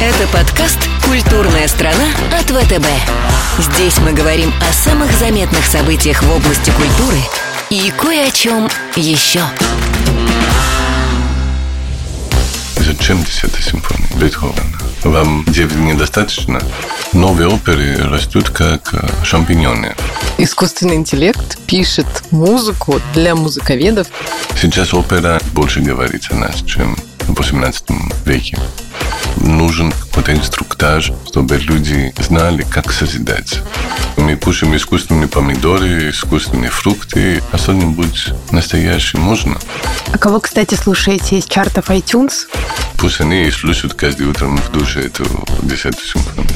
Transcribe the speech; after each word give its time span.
Это 0.00 0.28
подкаст 0.32 0.78
«Культурная 1.04 1.66
страна» 1.66 2.04
от 2.32 2.44
ВТБ. 2.44 2.86
Здесь 3.58 3.98
мы 3.98 4.12
говорим 4.12 4.52
о 4.60 4.72
самых 4.72 5.10
заметных 5.10 5.64
событиях 5.64 6.22
в 6.22 6.30
области 6.30 6.70
культуры 6.70 7.18
и 7.68 7.90
кое 7.90 8.28
о 8.28 8.30
чем 8.30 8.68
еще. 8.94 9.40
Зачем 12.76 13.24
десятая 13.24 13.60
симфония 13.60 14.08
Бетховена? 14.20 14.78
Вам 15.02 15.44
девять 15.48 15.74
недостаточно? 15.74 16.62
Новые 17.12 17.48
оперы 17.48 17.96
растут 17.96 18.50
как 18.50 18.94
э, 18.94 19.24
шампиньоны. 19.24 19.96
Искусственный 20.38 20.94
интеллект 20.94 21.58
пишет 21.66 22.06
музыку 22.30 23.00
для 23.14 23.34
музыковедов. 23.34 24.06
Сейчас 24.60 24.94
опера 24.94 25.40
больше 25.54 25.80
говорит 25.80 26.28
о 26.30 26.36
нас, 26.36 26.62
чем 26.62 26.96
в 27.26 27.34
18 27.34 27.84
веке 28.24 28.56
нужен 29.36 29.92
какой-то 29.92 30.34
инструктаж, 30.34 31.12
чтобы 31.26 31.56
люди 31.56 32.12
знали, 32.18 32.64
как 32.70 32.92
созидать. 32.92 33.60
Мы 34.16 34.36
пушим 34.36 34.76
искусственные 34.76 35.28
помидоры, 35.28 36.10
искусственные 36.10 36.70
фрукты, 36.70 37.42
а 37.52 37.58
что-нибудь 37.58 38.30
настоящее 38.50 39.20
можно. 39.20 39.58
А 40.12 40.18
кого, 40.18 40.40
кстати, 40.40 40.74
слушаете 40.74 41.38
из 41.38 41.44
чартов 41.44 41.90
iTunes? 41.90 42.48
Пусть 42.98 43.20
они 43.20 43.50
слушают 43.50 43.94
каждый 43.94 44.26
утром 44.26 44.58
в 44.58 44.72
душе 44.72 45.02
эту 45.02 45.24
десятую 45.62 46.04
симфонию. 46.04 46.46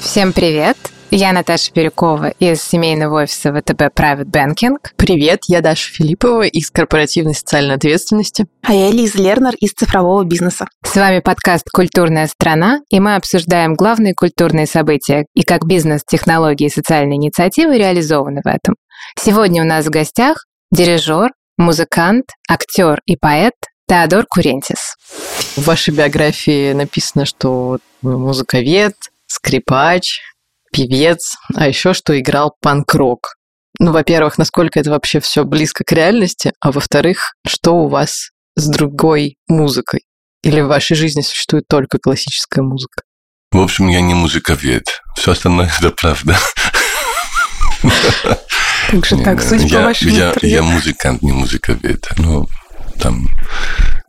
Всем 0.00 0.32
привет! 0.32 0.76
Я 1.10 1.32
Наташа 1.32 1.72
Бирюкова 1.72 2.34
из 2.38 2.62
семейного 2.62 3.22
офиса 3.22 3.50
ВТБ 3.50 3.96
Private 3.96 4.26
Banking. 4.26 4.76
Привет, 4.96 5.40
я 5.46 5.62
Даша 5.62 5.90
Филиппова 5.90 6.42
из 6.42 6.70
корпоративной 6.70 7.34
социальной 7.34 7.76
ответственности. 7.76 8.46
А 8.62 8.74
я 8.74 8.90
Лиза 8.90 9.16
Лернер 9.16 9.54
из 9.58 9.72
цифрового 9.72 10.24
бизнеса. 10.24 10.66
С 10.84 10.94
вами 10.96 11.20
подкаст 11.20 11.64
«Культурная 11.72 12.26
страна», 12.26 12.80
и 12.90 13.00
мы 13.00 13.14
обсуждаем 13.14 13.72
главные 13.72 14.12
культурные 14.14 14.66
события 14.66 15.24
и 15.34 15.44
как 15.44 15.64
бизнес, 15.64 16.02
технологии 16.06 16.66
и 16.66 16.70
социальные 16.70 17.16
инициативы 17.16 17.78
реализованы 17.78 18.42
в 18.44 18.46
этом. 18.46 18.74
Сегодня 19.18 19.62
у 19.62 19.66
нас 19.66 19.86
в 19.86 19.90
гостях 19.90 20.44
дирижер, 20.70 21.30
музыкант, 21.56 22.26
актер 22.50 23.00
и 23.06 23.16
поэт 23.16 23.54
Теодор 23.88 24.26
Курентис. 24.28 24.94
В 25.56 25.64
вашей 25.64 25.94
биографии 25.94 26.74
написано, 26.74 27.24
что 27.24 27.78
вы 28.02 28.18
музыковед, 28.18 28.94
скрипач, 29.26 30.20
певец, 30.78 31.36
а 31.54 31.66
еще 31.66 31.92
что 31.92 32.18
играл 32.18 32.54
панк-рок. 32.62 33.34
Ну, 33.80 33.92
во-первых, 33.92 34.38
насколько 34.38 34.78
это 34.78 34.90
вообще 34.90 35.20
все 35.20 35.44
близко 35.44 35.84
к 35.84 35.92
реальности, 35.92 36.52
а 36.60 36.70
во-вторых, 36.72 37.32
что 37.46 37.72
у 37.72 37.88
вас 37.88 38.30
с 38.56 38.68
другой 38.68 39.36
музыкой? 39.48 40.02
Или 40.42 40.60
в 40.60 40.68
вашей 40.68 40.96
жизни 40.96 41.20
существует 41.20 41.64
только 41.68 41.98
классическая 41.98 42.62
музыка? 42.62 43.02
В 43.50 43.60
общем, 43.60 43.88
я 43.88 44.00
не 44.00 44.14
музыковед. 44.14 44.84
Все 45.16 45.32
остальное 45.32 45.70
это 45.78 45.90
правда. 45.90 46.38
Как 48.90 49.04
же 49.04 49.16
так, 49.22 49.42
судя 49.42 49.68
по 49.68 49.84
вашему 49.84 50.10
я, 50.12 50.34
я 50.42 50.62
музыкант, 50.62 51.22
не 51.22 51.32
музыковед. 51.32 52.08
Ну, 52.18 52.46
там... 53.00 53.26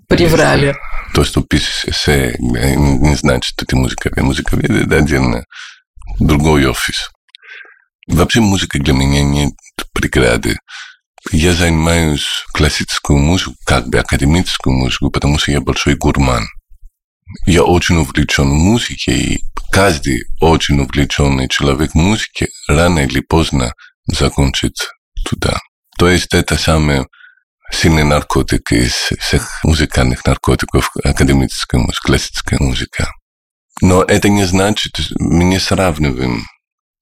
Приврали. 0.08 0.76
То, 1.14 1.24
что 1.24 1.42
пишешь 1.42 1.86
эссе, 1.86 2.36
не 2.40 3.16
значит, 3.16 3.56
что 3.56 3.66
ты 3.66 3.76
музыковед. 3.76 4.22
Музыковед– 4.22 4.70
это 4.70 4.98
отдельно 4.98 5.46
другой 6.20 6.66
офис. 6.66 7.10
Вообще 8.08 8.42
музыка 8.42 8.80
для 8.80 8.94
меня 8.94 9.24
нет 9.24 9.54
преграды. 9.94 10.58
Я 11.32 11.54
занимаюсь 11.54 12.46
классическую 12.54 13.20
музыку, 13.20 13.56
как 13.66 13.88
бы 13.88 14.00
академическую 14.00 14.74
музыку, 14.74 15.12
потому 15.12 15.38
что 15.38 15.52
я 15.52 15.62
большой 15.62 15.96
гурман. 15.96 16.48
Я 17.46 17.64
очень 17.64 17.98
увлечен 17.98 18.48
музыкой, 18.48 19.14
и 19.14 19.40
каждый 19.72 20.24
очень 20.42 20.80
увлеченный 20.80 21.48
человек 21.48 21.94
музыки 21.94 22.48
рано 22.68 23.00
или 23.00 23.20
поздно 23.20 23.74
закончит 24.08 24.74
туда. 25.28 25.60
То 26.00 26.10
есть 26.10 26.34
это 26.34 26.58
самый 26.58 27.06
сильный 27.72 28.04
наркотик 28.04 28.72
из 28.72 28.94
всех 29.20 29.64
музыкальных 29.64 30.26
наркотиков, 30.26 30.92
академическая 31.04 31.80
музыка, 31.80 32.08
классическая 32.08 32.58
музыка. 32.60 33.12
Но 33.82 34.04
это 34.04 34.30
не 34.30 34.46
значит, 34.46 35.00
мы 35.20 35.44
не 35.44 35.60
сравниваем 35.60 36.44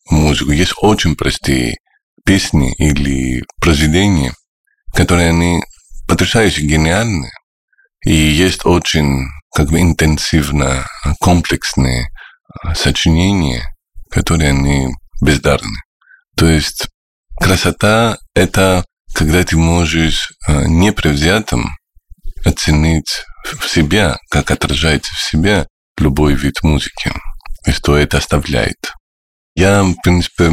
музыку. 0.09 0.51
Есть 0.51 0.73
очень 0.77 1.15
простые 1.15 1.77
песни 2.25 2.73
или 2.75 3.43
произведения, 3.61 4.33
которые 4.93 5.29
они 5.29 5.61
потрясающе 6.07 6.61
гениальны. 6.61 7.29
И 8.05 8.13
есть 8.13 8.65
очень 8.65 9.27
как 9.53 9.69
бы 9.69 9.81
интенсивно 9.81 10.85
комплексные 11.19 12.09
а, 12.61 12.75
сочинения, 12.75 13.63
которые 14.09 14.51
они 14.51 14.89
бездарны. 15.21 15.79
То 16.35 16.47
есть 16.47 16.87
красота– 17.39 18.17
это 18.35 18.85
когда 19.13 19.43
ты 19.43 19.57
можешь 19.57 20.31
а, 20.47 20.65
непредвзятым 20.65 21.69
оценить 22.45 23.23
в 23.43 23.67
себя, 23.67 24.17
как 24.29 24.51
отражается 24.51 25.11
в 25.13 25.29
себе 25.29 25.67
любой 25.99 26.35
вид 26.35 26.55
музыки 26.63 27.11
что 27.71 27.97
это 27.97 28.17
оставляет. 28.17 28.77
Я, 29.55 29.83
в 29.83 29.95
принципе, 30.03 30.51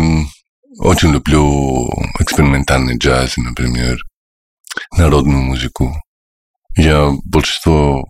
очень 0.79 1.13
люблю 1.13 1.89
экспериментальный 2.19 2.97
джаз, 2.97 3.37
например, 3.37 3.99
народную 4.97 5.43
музыку. 5.43 5.95
Я 6.77 7.11
большинство 7.25 8.05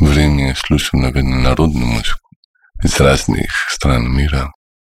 времени 0.00 0.54
слушаю, 0.56 1.02
наверное, 1.02 1.40
народную 1.40 1.86
музыку 1.86 2.28
из 2.82 2.98
разных 2.98 3.50
стран 3.68 4.10
мира. 4.10 4.50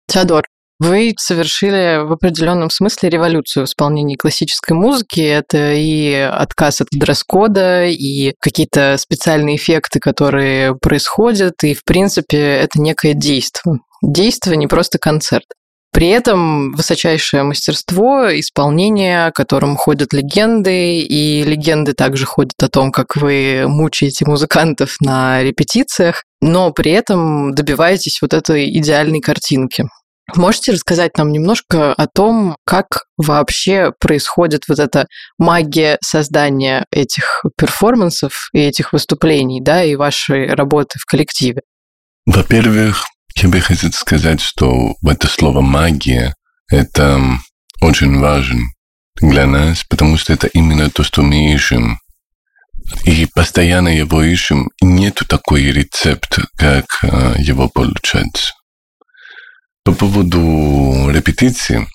Теодор, 0.06 0.44
вы 0.82 1.14
совершили 1.16 2.04
в 2.04 2.12
определенном 2.12 2.68
смысле 2.68 3.08
революцию 3.08 3.64
в 3.64 3.68
исполнении 3.68 4.16
классической 4.16 4.72
музыки. 4.72 5.20
Это 5.20 5.74
и 5.74 6.12
отказ 6.12 6.80
от 6.80 6.88
дресс-кода, 6.90 7.86
и 7.86 8.34
какие-то 8.40 8.96
специальные 8.98 9.56
эффекты, 9.56 10.00
которые 10.00 10.74
происходят, 10.74 11.62
и, 11.62 11.74
в 11.74 11.84
принципе, 11.84 12.38
это 12.38 12.80
некое 12.80 13.14
действие. 13.14 13.78
Действие, 14.02 14.56
не 14.56 14.66
просто 14.66 14.98
концерт. 14.98 15.44
При 15.92 16.08
этом 16.08 16.72
высочайшее 16.72 17.42
мастерство, 17.44 18.26
исполнение, 18.40 19.26
о 19.26 19.30
котором 19.30 19.76
ходят 19.76 20.12
легенды, 20.12 21.00
и 21.00 21.44
легенды 21.44 21.92
также 21.92 22.24
ходят 22.24 22.60
о 22.60 22.68
том, 22.68 22.90
как 22.90 23.14
вы 23.14 23.66
мучаете 23.68 24.24
музыкантов 24.24 24.96
на 25.00 25.42
репетициях, 25.42 26.24
но 26.40 26.72
при 26.72 26.90
этом 26.90 27.54
добиваетесь 27.54 28.20
вот 28.20 28.34
этой 28.34 28.68
идеальной 28.78 29.20
картинки. 29.20 29.84
Можете 30.34 30.72
рассказать 30.72 31.16
нам 31.18 31.30
немножко 31.32 31.92
о 31.92 32.06
том, 32.06 32.56
как 32.64 33.04
вообще 33.16 33.92
происходит 33.98 34.62
вот 34.68 34.78
эта 34.78 35.06
магия 35.36 35.98
создания 36.02 36.86
этих 36.90 37.44
перформансов 37.56 38.48
и 38.52 38.60
этих 38.60 38.92
выступлений, 38.92 39.60
да, 39.60 39.84
и 39.84 39.96
вашей 39.96 40.54
работы 40.54 40.98
в 40.98 41.04
коллективе? 41.04 41.62
Во-первых, 42.24 43.04
я 43.36 43.48
бы 43.48 43.60
хотел 43.60 43.92
сказать, 43.92 44.40
что 44.40 44.94
это 45.04 45.26
слово 45.26 45.60
«магия»— 45.60 46.34
это 46.70 47.20
очень 47.80 48.18
важно 48.18 48.60
для 49.20 49.46
нас, 49.46 49.84
потому 49.84 50.16
что 50.16 50.32
это 50.32 50.46
именно 50.46 50.88
то, 50.90 51.02
что 51.02 51.22
мы 51.22 51.52
ищем. 51.52 51.98
И 53.04 53.26
постоянно 53.34 53.88
его 53.88 54.22
ищем. 54.22 54.70
Нету 54.80 55.24
такой 55.26 55.64
рецепт, 55.70 56.38
как 56.56 56.84
э, 57.02 57.34
его 57.38 57.68
получать. 57.68 58.52
По 59.84 59.92
поводу 59.92 61.10
репетиции, 61.10 61.88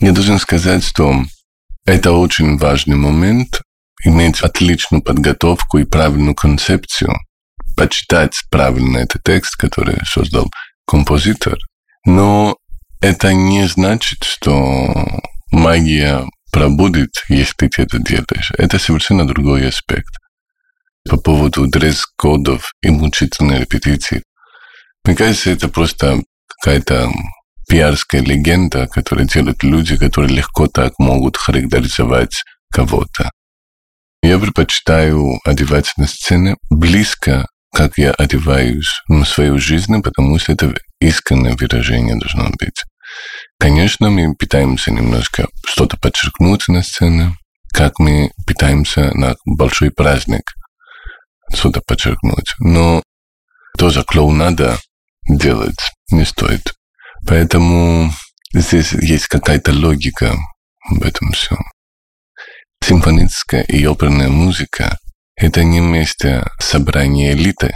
я 0.00 0.12
должен 0.12 0.38
сказать, 0.38 0.82
что 0.82 1.24
это 1.84 2.12
очень 2.12 2.56
важный 2.56 2.96
момент, 2.96 3.60
иметь 4.02 4.40
отличную 4.40 5.02
подготовку 5.02 5.78
и 5.78 5.84
правильную 5.84 6.34
концепцию, 6.34 7.14
почитать 7.76 8.34
правильно 8.50 8.98
этот 8.98 9.22
текст, 9.24 9.56
который 9.56 9.98
создал 10.06 10.50
композитор. 10.86 11.58
Но 12.06 12.56
это 13.00 13.34
не 13.34 13.68
значит, 13.68 14.24
что 14.24 15.20
магия 15.50 16.24
пробудет, 16.50 17.10
если 17.28 17.68
ты 17.68 17.82
это 17.82 17.98
делаешь. 17.98 18.52
Это 18.56 18.78
совершенно 18.78 19.26
другой 19.26 19.68
аспект. 19.68 20.14
По 21.06 21.18
поводу 21.18 21.66
дресс-кодов 21.66 22.72
и 22.80 22.88
мучительной 22.88 23.60
репетиции. 23.60 24.22
Мне 25.04 25.14
кажется, 25.14 25.50
это 25.50 25.68
просто 25.68 26.22
какая-то 26.64 27.12
пиарская 27.68 28.22
легенда, 28.22 28.86
которую 28.86 29.28
делают 29.28 29.62
люди, 29.62 29.98
которые 29.98 30.34
легко 30.34 30.66
так 30.66 30.94
могут 30.98 31.36
характеризовать 31.36 32.42
кого-то. 32.72 33.30
Я 34.22 34.38
предпочитаю 34.38 35.38
одеваться 35.44 35.92
на 35.98 36.06
сцене 36.06 36.56
близко, 36.70 37.46
как 37.70 37.98
я 37.98 38.12
одеваюсь 38.12 38.88
в 39.08 39.24
свою 39.24 39.58
жизнь, 39.58 40.00
потому 40.02 40.38
что 40.38 40.52
это 40.52 40.74
искреннее 41.00 41.54
выражение 41.54 42.16
должно 42.16 42.48
быть. 42.58 42.82
Конечно, 43.58 44.08
мы 44.08 44.34
пытаемся 44.34 44.90
немножко 44.90 45.48
что-то 45.66 45.98
подчеркнуть 45.98 46.66
на 46.68 46.82
сцене, 46.82 47.36
как 47.74 47.98
мы 47.98 48.30
пытаемся 48.46 49.12
на 49.12 49.36
большой 49.44 49.90
праздник 49.90 50.54
что-то 51.52 51.82
подчеркнуть. 51.86 52.54
Но 52.58 53.02
тоже 53.76 54.02
клоунада 54.02 54.78
делать 55.28 55.92
не 56.10 56.24
стоит. 56.24 56.74
Поэтому 57.26 58.12
здесь 58.52 58.92
есть 58.92 59.26
какая-то 59.26 59.72
логика 59.72 60.36
в 60.90 61.02
этом 61.02 61.32
всем. 61.32 61.58
Симфоническая 62.82 63.62
и 63.62 63.84
оперная 63.84 64.28
музыка– 64.28 64.98
это 65.36 65.64
не 65.64 65.80
место 65.80 66.50
собрания 66.60 67.32
элиты, 67.32 67.72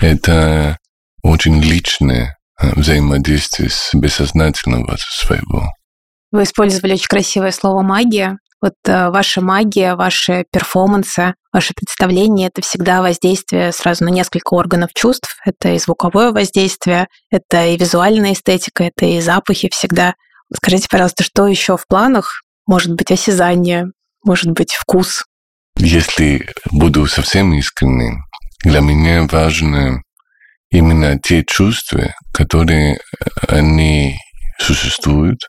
это 0.00 0.78
очень 1.22 1.60
личное 1.60 2.38
взаимодействие 2.58 3.70
с 3.70 3.90
бессознательного 3.94 4.96
своего. 4.98 5.70
Вы 6.30 6.42
использовали 6.44 6.94
очень 6.94 7.08
красивое 7.08 7.52
слово 7.52 7.82
«магия». 7.82 8.38
Вот 8.60 8.74
э, 8.86 9.10
ваша 9.10 9.40
магия, 9.40 9.94
ваши 9.94 10.44
перформансы, 10.50 11.34
ваше 11.52 11.74
представление— 11.74 12.48
это 12.54 12.60
всегда 12.60 13.02
воздействие 13.02 13.72
сразу 13.72 14.04
на 14.04 14.08
несколько 14.08 14.54
органов 14.54 14.90
чувств. 14.94 15.36
Это 15.44 15.70
и 15.70 15.78
звуковое 15.78 16.32
воздействие, 16.32 17.06
это 17.30 17.66
и 17.66 17.76
визуальная 17.76 18.32
эстетика, 18.32 18.84
это 18.84 19.06
и 19.06 19.20
запахи 19.20 19.68
всегда. 19.70 20.14
Скажите, 20.52 20.88
пожалуйста, 20.90 21.22
что 21.22 21.46
еще 21.46 21.76
в 21.76 21.86
планах? 21.86 22.42
Может 22.66 22.94
быть, 22.94 23.12
осязание, 23.12 23.86
может 24.24 24.50
быть, 24.50 24.72
вкус? 24.72 25.24
Если 25.76 26.48
буду 26.72 27.06
совсем 27.06 27.52
искренним, 27.54 28.24
для 28.64 28.80
меня 28.80 29.26
важно 29.30 30.02
именно 30.70 31.18
те 31.18 31.44
чувства, 31.44 32.12
которые 32.32 32.96
э, 32.96 32.98
они 33.46 34.18
существуют, 34.58 35.46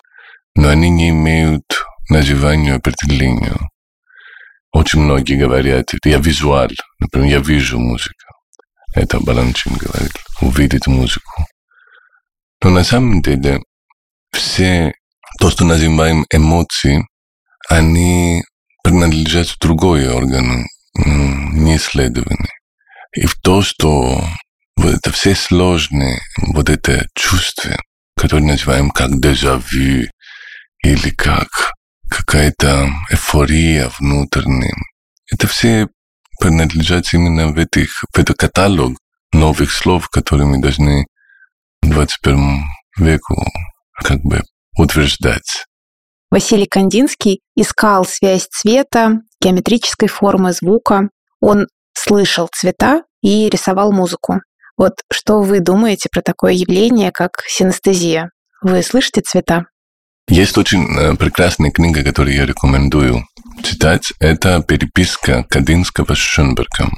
но 0.55 0.69
они 0.69 0.89
не 0.89 1.09
имеют 1.09 1.63
названию, 2.09 2.77
определению. 2.77 3.59
Очень 4.71 5.01
многие 5.01 5.35
говорят, 5.35 5.91
я 6.05 6.17
визуал, 6.19 6.69
например, 6.99 7.29
я 7.29 7.39
вижу 7.39 7.79
музыку. 7.79 8.13
Это 8.93 9.19
Баланчин 9.19 9.73
говорит, 9.75 10.11
увидеть 10.41 10.87
музыку. 10.87 11.45
Но 12.63 12.69
на 12.71 12.83
самом 12.83 13.21
деле 13.21 13.61
все 14.31 14.93
то, 15.39 15.49
что 15.49 15.65
называем 15.65 16.25
эмоции, 16.31 17.05
они 17.69 18.43
принадлежат 18.83 19.55
другой 19.59 20.09
органу, 20.09 20.65
не 20.95 21.77
исследованный. 21.77 22.49
И 23.15 23.25
в 23.25 23.35
то, 23.41 23.61
что 23.61 24.23
вот 24.75 24.93
это 24.93 25.11
все 25.11 25.35
сложные, 25.35 26.19
вот 26.37 26.69
это 26.69 27.07
чувство, 27.15 27.77
которое 28.15 28.43
называем 28.43 28.91
как 28.91 29.19
дежавю, 29.19 30.09
или 30.83 31.09
как 31.09 31.73
какая-то 32.09 32.89
эйфория 33.09 33.89
внутренняя. 33.99 34.75
Это 35.31 35.47
все 35.47 35.87
принадлежат 36.39 37.13
именно 37.13 37.49
в, 37.49 37.57
этих, 37.57 38.03
в 38.13 38.17
этот 38.17 38.37
каталог 38.37 38.97
новых 39.31 39.71
слов, 39.71 40.09
которые 40.09 40.47
мы 40.47 40.61
должны 40.61 41.05
в 41.81 41.89
21 41.89 42.63
веку 42.97 43.35
как 43.93 44.19
бы 44.21 44.41
утверждать. 44.77 45.65
Василий 46.31 46.67
Кандинский 46.67 47.41
искал 47.55 48.05
связь 48.05 48.47
цвета, 48.47 49.19
геометрической 49.41 50.07
формы, 50.07 50.53
звука. 50.53 51.09
Он 51.41 51.67
слышал 51.93 52.49
цвета 52.53 53.03
и 53.21 53.49
рисовал 53.49 53.91
музыку. 53.91 54.41
Вот 54.77 54.93
что 55.11 55.41
вы 55.41 55.59
думаете 55.59 56.07
про 56.09 56.21
такое 56.21 56.53
явление, 56.53 57.11
как 57.11 57.43
синестезия? 57.47 58.31
Вы 58.61 58.83
слышите 58.83 59.21
цвета? 59.21 59.65
Есть 60.29 60.59
очень 60.59 60.95
э, 60.95 61.15
прекрасная 61.15 61.71
книга, 61.71 62.03
которую 62.03 62.35
я 62.35 62.45
рекомендую 62.45 63.25
читать. 63.63 64.03
Это 64.19 64.61
переписка 64.61 65.43
Кадинского 65.43 66.13
с 66.13 66.19
Шенбергом. 66.19 66.91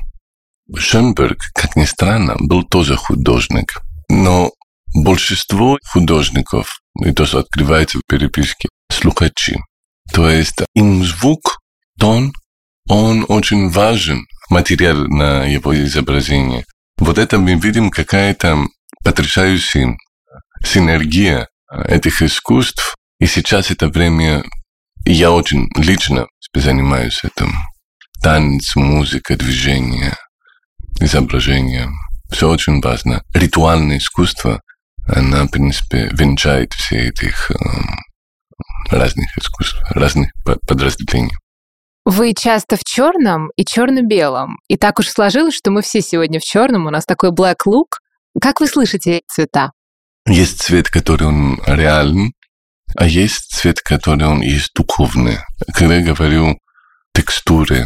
Шенберг, 0.76 1.38
как 1.54 1.78
ни 1.78 1.86
странно, 1.86 2.36
был 2.40 2.64
тоже 2.64 2.98
художник. 2.98 3.82
Но 4.10 4.52
большинство 4.94 5.80
художников, 5.94 6.82
и 7.06 7.14
то, 7.14 7.26
что 7.26 7.40
открывается 7.40 8.00
в 8.00 8.02
переписке, 8.06 8.68
слухачи. 8.92 9.58
То 10.12 10.30
есть 10.30 10.64
им 10.76 11.06
звук, 11.06 11.60
тон, 11.98 12.34
он 12.90 13.26
очень 13.30 13.70
важен, 13.70 14.26
материал 14.50 15.08
на 15.08 15.46
его 15.46 15.74
изображение. 15.86 16.66
Вот 16.98 17.18
это 17.18 17.40
мы 17.40 17.56
видим 17.56 17.92
какая-то 17.92 18.66
потрясающая 19.06 19.96
синергия 20.66 21.48
этих 21.72 22.22
искусств. 22.22 22.96
И 23.22 23.28
сейчас 23.28 23.70
это 23.70 23.88
время, 23.88 24.44
я 25.06 25.32
очень 25.32 25.70
лично 25.76 26.26
занимаюсь 26.56 27.24
этим. 27.24 27.54
Танец, 28.20 28.76
музыка, 28.76 29.38
движение, 29.38 30.16
изображение. 31.00 31.88
Все 32.32 32.50
очень 32.50 32.82
важно. 32.82 33.22
Ритуальное 33.36 34.00
искусство, 34.00 34.60
она, 35.06 35.44
в 35.44 35.50
принципе, 35.50 36.10
венчает 36.14 36.74
все 36.74 37.10
этих 37.10 37.52
э, 37.52 37.56
разных 38.90 39.38
искусств, 39.38 39.78
разных 39.92 40.32
подразделений. 40.44 41.36
Вы 42.06 42.34
часто 42.34 42.76
в 42.76 42.84
черном 42.84 43.52
и 43.56 43.64
черно-белом. 43.64 44.58
И 44.68 44.78
так 44.78 44.98
уж 44.98 45.10
сложилось, 45.10 45.54
что 45.54 45.70
мы 45.70 45.84
все 45.84 46.02
сегодня 46.02 46.40
в 46.40 46.44
черном, 46.44 46.88
у 46.88 46.90
нас 46.90 47.06
такой 47.06 47.30
black 47.30 47.68
look. 47.68 48.00
Как 48.42 48.62
вы 48.62 48.66
слышите 48.66 49.22
цвета? 49.28 49.74
Есть 50.26 50.64
цвет, 50.64 50.90
который 50.90 51.28
он 51.28 51.62
реальный, 51.68 52.34
а 52.96 53.06
есть 53.06 53.52
цвет, 53.52 53.82
который 53.82 54.26
он 54.26 54.42
есть 54.42 54.72
духовный. 54.76 55.40
Когда 55.74 55.96
я 55.96 56.04
говорю 56.04 56.58
текстуры, 57.14 57.86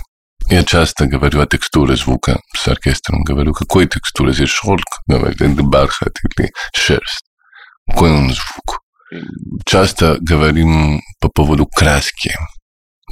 я 0.50 0.64
часто 0.64 1.08
говорю 1.08 1.42
о 1.42 1.48
текстуре 1.48 1.96
звука 1.96 2.40
с 2.56 2.68
оркестром. 2.68 3.24
Говорю, 3.24 3.54
какой 3.54 3.88
текстура? 3.88 4.32
Здесь 4.32 4.50
шелк, 4.50 5.02
говорит, 5.08 5.42
или 5.42 5.62
бархат, 5.62 6.14
или 6.24 6.52
шерсть. 6.76 7.26
Какой 7.88 8.12
он 8.12 8.30
звук? 8.30 8.82
Часто 9.66 10.18
говорим 10.20 11.02
по 11.20 11.30
поводу 11.30 11.66
краски. 11.66 12.36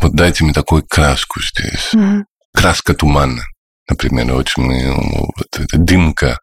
Вот 0.02 0.14
дайте 0.14 0.44
мне 0.44 0.54
такую 0.54 0.84
краску 0.84 1.40
здесь. 1.42 1.94
Mm-hmm. 1.94 2.24
Краска 2.54 2.94
тумана, 2.94 3.44
например, 3.90 4.34
очень 4.34 4.92
вот 5.36 5.48
это 5.52 5.78
дымка, 5.78 6.40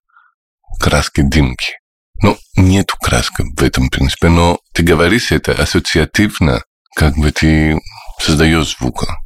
краски 0.80 1.22
дымки. 1.22 1.74
Ну, 2.22 2.36
нету 2.56 2.96
краски 3.00 3.42
в 3.42 3.62
этом 3.62 3.88
принципе, 3.90 4.28
но 4.28 4.58
ты 4.80 4.86
говоришь 4.86 5.30
это 5.30 5.52
ассоциативно, 5.52 6.62
как 6.96 7.14
бы 7.18 7.30
ты 7.32 7.78
создаешь 8.18 8.78
звука. 8.78 9.18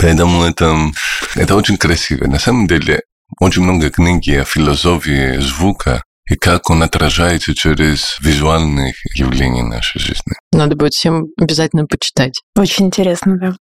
Поэтому 0.00 0.42
это, 0.42 0.90
это 1.36 1.54
очень 1.54 1.76
красиво. 1.76 2.26
На 2.26 2.40
самом 2.40 2.66
деле, 2.66 3.02
очень 3.38 3.62
много 3.62 3.90
книги 3.90 4.32
о 4.32 4.44
философии 4.44 5.38
звука 5.38 6.02
и 6.28 6.34
как 6.34 6.68
он 6.68 6.82
отражается 6.82 7.54
через 7.54 8.16
визуальные 8.20 8.94
явления 9.14 9.62
нашей 9.62 10.00
жизни. 10.00 10.34
Надо 10.52 10.74
будет 10.74 10.94
всем 10.94 11.26
обязательно 11.38 11.86
почитать. 11.86 12.40
Очень 12.56 12.86
интересно, 12.86 13.38
да. 13.38 13.56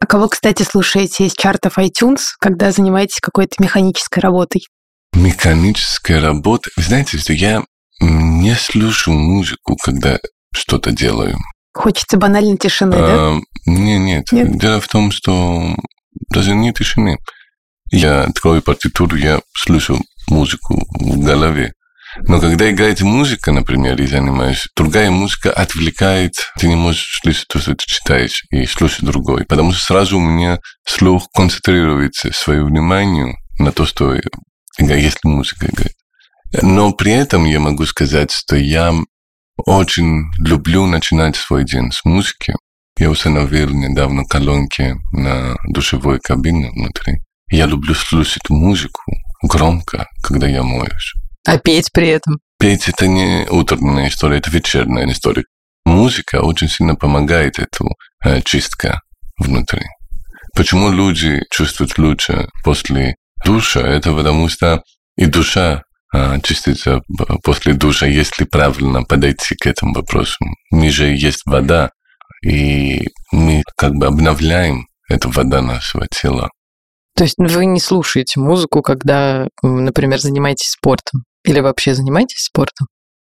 А 0.00 0.06
кого, 0.06 0.28
кстати, 0.28 0.64
слушаете 0.64 1.24
из 1.24 1.32
чартов 1.32 1.78
iTunes, 1.78 2.32
когда 2.38 2.72
занимаетесь 2.72 3.20
какой-то 3.22 3.54
механической 3.58 4.18
работой? 4.18 4.66
Механическая 5.14 6.20
работа. 6.20 6.68
Вы 6.76 6.82
знаете, 6.82 7.16
что 7.16 7.32
я 7.32 7.62
не 8.00 8.54
слушаю 8.54 9.16
музыку, 9.16 9.76
когда 9.82 10.18
что-то 10.56 10.90
делаю. 10.90 11.38
Хочется 11.72 12.16
банальной 12.16 12.56
тишины, 12.56 12.94
а, 12.94 12.98
да? 12.98 13.70
Не, 13.70 13.98
нет. 13.98 14.32
нет. 14.32 14.58
Дело 14.58 14.80
в 14.80 14.88
том, 14.88 15.10
что 15.10 15.76
даже 16.30 16.54
не 16.54 16.72
тишины. 16.72 17.18
Я 17.90 18.24
открою 18.24 18.62
партитуру, 18.62 19.16
я 19.16 19.40
слушаю 19.54 20.00
музыку 20.28 20.82
в 20.98 21.18
голове. 21.20 21.72
Но 22.22 22.40
когда 22.40 22.70
играет 22.70 23.02
музыка, 23.02 23.52
например, 23.52 24.00
и 24.00 24.06
занимаюсь, 24.06 24.66
другая 24.74 25.10
музыка 25.10 25.52
отвлекает, 25.52 26.32
ты 26.58 26.66
не 26.66 26.74
можешь 26.74 27.20
слышать 27.22 27.46
то, 27.48 27.58
что 27.58 27.74
ты 27.74 27.84
читаешь, 27.86 28.44
и 28.50 28.64
слушать 28.64 29.04
другой. 29.04 29.44
Потому 29.44 29.72
что 29.72 29.84
сразу 29.84 30.16
у 30.16 30.20
меня 30.20 30.58
слух 30.86 31.28
концентрируется 31.34 32.32
свое 32.32 32.64
внимание 32.64 33.36
на 33.58 33.70
то, 33.70 33.84
что 33.84 34.14
если 34.78 35.18
музыка 35.24 35.66
играет. 35.66 35.92
Но 36.62 36.92
при 36.92 37.12
этом 37.12 37.44
я 37.44 37.60
могу 37.60 37.84
сказать, 37.84 38.32
что 38.32 38.56
я 38.56 38.94
очень 39.64 40.24
люблю 40.38 40.86
начинать 40.86 41.36
свой 41.36 41.64
день 41.64 41.90
с 41.92 42.04
музыки. 42.04 42.54
Я 42.98 43.10
установил 43.10 43.70
недавно 43.70 44.24
колонки 44.24 44.96
на 45.12 45.56
душевой 45.68 46.18
кабине 46.20 46.70
внутри. 46.70 47.18
Я 47.50 47.66
люблю 47.66 47.94
слушать 47.94 48.48
музыку 48.48 49.02
громко, 49.42 50.06
когда 50.22 50.46
я 50.46 50.62
моюсь. 50.62 51.14
А 51.46 51.58
петь 51.58 51.90
при 51.92 52.08
этом? 52.08 52.38
Петь– 52.58 52.88
это 52.88 53.06
не 53.06 53.46
утренняя 53.48 54.08
история, 54.08 54.38
это 54.38 54.50
вечерняя 54.50 55.06
история. 55.10 55.44
Музыка 55.84 56.42
очень 56.42 56.68
сильно 56.68 56.96
помогает 56.96 57.58
эту 57.58 57.88
э, 58.24 58.40
чистка 58.42 59.00
внутри. 59.38 59.84
Почему 60.56 60.90
люди 60.90 61.42
чувствуют 61.50 61.98
лучше 61.98 62.48
после 62.64 63.16
душа? 63.44 63.80
Это 63.80 64.12
потому 64.12 64.48
что 64.48 64.82
и 65.16 65.26
душа 65.26 65.82
э, 66.14 66.40
чистится 66.42 67.00
после 67.42 67.74
душа, 67.74 68.06
если 68.06 68.44
правильно 68.44 69.02
подойти 69.02 69.54
к 69.54 69.66
этому 69.66 69.94
вопросу. 69.94 70.44
Мы 70.70 70.90
же 70.90 71.06
есть 71.06 71.42
вода, 71.46 71.90
и 72.44 73.08
мы 73.32 73.62
как 73.76 73.94
бы 73.94 74.06
обновляем 74.06 74.88
эту 75.08 75.30
вода 75.30 75.62
нашего 75.62 76.06
тела. 76.08 76.50
То 77.16 77.24
есть 77.24 77.36
вы 77.38 77.64
не 77.64 77.80
слушаете 77.80 78.40
музыку, 78.40 78.82
когда, 78.82 79.48
например, 79.62 80.20
занимаетесь 80.20 80.70
спортом? 80.70 81.24
Или 81.44 81.60
вообще 81.60 81.94
занимаетесь 81.94 82.44
спортом? 82.44 82.88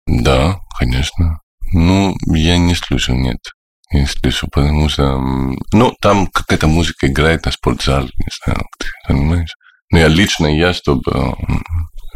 Да, 0.08 0.60
конечно. 0.80 1.39
Ну, 1.74 2.15
я 2.27 2.58
не 2.58 2.75
слушаю, 2.75 3.18
нет. 3.18 3.39
Не 3.92 4.06
слышу, 4.06 4.48
потому 4.51 4.88
что... 4.88 5.20
Ну, 5.74 5.94
там 6.01 6.27
какая-то 6.27 6.68
музыка 6.68 7.08
играет 7.08 7.46
на 7.46 7.51
спортзале, 7.51 8.10
не 8.18 8.30
знаю, 8.44 8.65
ты 8.80 8.88
понимаешь? 9.08 9.53
Но 9.92 10.00
я 10.00 10.08
лично, 10.08 10.48
я, 10.48 10.74
чтобы 10.74 11.36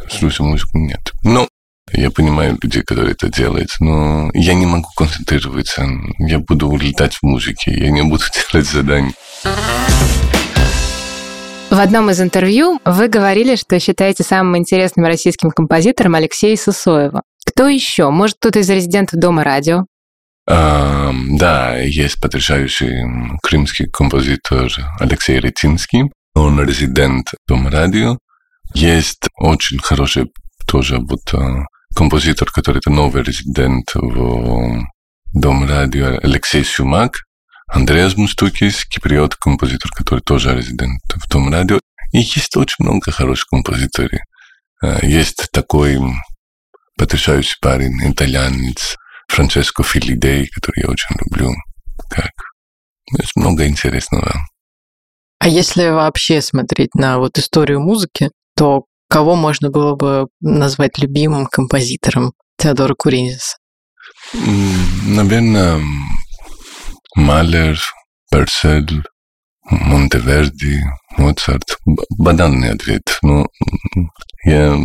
слушать 0.09 0.41
музыку, 0.41 0.77
нет. 0.77 1.11
Ну, 1.23 1.47
я 1.93 2.11
понимаю 2.11 2.57
людей, 2.61 2.83
которые 2.83 3.13
это 3.13 3.29
делают, 3.29 3.69
но 3.79 4.29
я 4.33 4.53
не 4.53 4.65
могу 4.65 4.89
концентрироваться. 4.95 5.87
Я 6.19 6.39
буду 6.39 6.67
улетать 6.67 7.15
в 7.15 7.23
музыке, 7.23 7.71
я 7.73 7.91
не 7.91 8.03
буду 8.03 8.23
делать 8.51 8.67
задания. 8.67 9.13
В 11.69 11.79
одном 11.79 12.09
из 12.09 12.21
интервью 12.21 12.79
вы 12.85 13.07
говорили, 13.07 13.55
что 13.55 13.79
считаете 13.79 14.23
самым 14.23 14.57
интересным 14.57 15.05
российским 15.05 15.51
композитором 15.51 16.15
Алексея 16.15 16.55
Сысоева. 16.55 17.23
Кто 17.45 17.67
еще? 17.67 18.09
Может, 18.09 18.37
кто-то 18.39 18.59
из 18.59 18.69
резидентов 18.69 19.19
Дома 19.19 19.43
радио? 19.43 19.85
А, 20.49 21.11
да, 21.31 21.77
есть 21.77 22.21
потрясающий 22.21 23.03
крымский 23.43 23.89
композитор 23.91 24.71
Алексей 24.99 25.39
Ретинский. 25.39 26.03
Он 26.35 26.61
резидент 26.63 27.27
Дома 27.47 27.69
радио. 27.69 28.17
Есть 28.79 29.27
очень 29.39 29.79
хороший 29.79 30.31
тоже 30.67 30.99
вот 30.99 31.33
композитор, 31.95 32.51
который 32.51 32.77
это 32.77 32.91
новый 32.91 33.23
резидент 33.23 33.89
в 33.95 34.83
Дом 35.33 35.67
радио 35.67 36.19
Алексей 36.21 36.63
Сюмак. 36.63 37.23
Андреас 37.65 38.15
Мустукис, 38.17 38.85
киприот, 38.85 39.35
композитор, 39.35 39.89
который 39.91 40.19
тоже 40.19 40.55
резидент 40.55 41.01
в 41.11 41.27
Дом 41.27 41.51
радио. 41.51 41.79
И 42.11 42.19
есть 42.19 42.55
очень 42.55 42.85
много 42.85 43.09
хороших 43.09 43.47
композиторов. 43.47 44.21
Есть 45.01 45.47
такой 45.51 45.99
потрясающий 46.99 47.57
парень, 47.59 48.11
итальянец, 48.11 48.95
Франческо 49.27 49.81
Филидей, 49.81 50.47
который 50.49 50.83
я 50.83 50.89
очень 50.89 51.15
люблю. 51.25 51.51
Как? 52.11 52.31
Есть 53.17 53.35
много 53.35 53.65
интересного. 53.65 54.35
А 55.39 55.47
если 55.47 55.89
вообще 55.89 56.43
смотреть 56.43 56.93
на 56.93 57.17
вот 57.17 57.39
историю 57.39 57.79
музыки, 57.79 58.29
то 58.57 58.85
кого 59.07 59.35
можно 59.35 59.69
было 59.69 59.95
бы 59.95 60.27
назвать 60.41 60.97
любимым 60.97 61.45
композитором 61.45 62.33
Теодора 62.57 62.95
Куринзиса? 62.95 63.57
Наверное, 64.33 65.79
Малер, 67.15 67.79
Персель, 68.31 69.03
Монтеверди, 69.69 70.81
Моцарт. 71.17 71.77
Банальный 72.17 72.71
ответ. 72.71 73.03
Но 73.21 73.47
я 74.43 74.77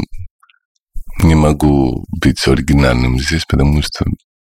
не 1.23 1.35
могу 1.35 2.05
быть 2.21 2.47
оригинальным 2.47 3.19
здесь, 3.19 3.47
потому 3.47 3.81
что 3.83 4.05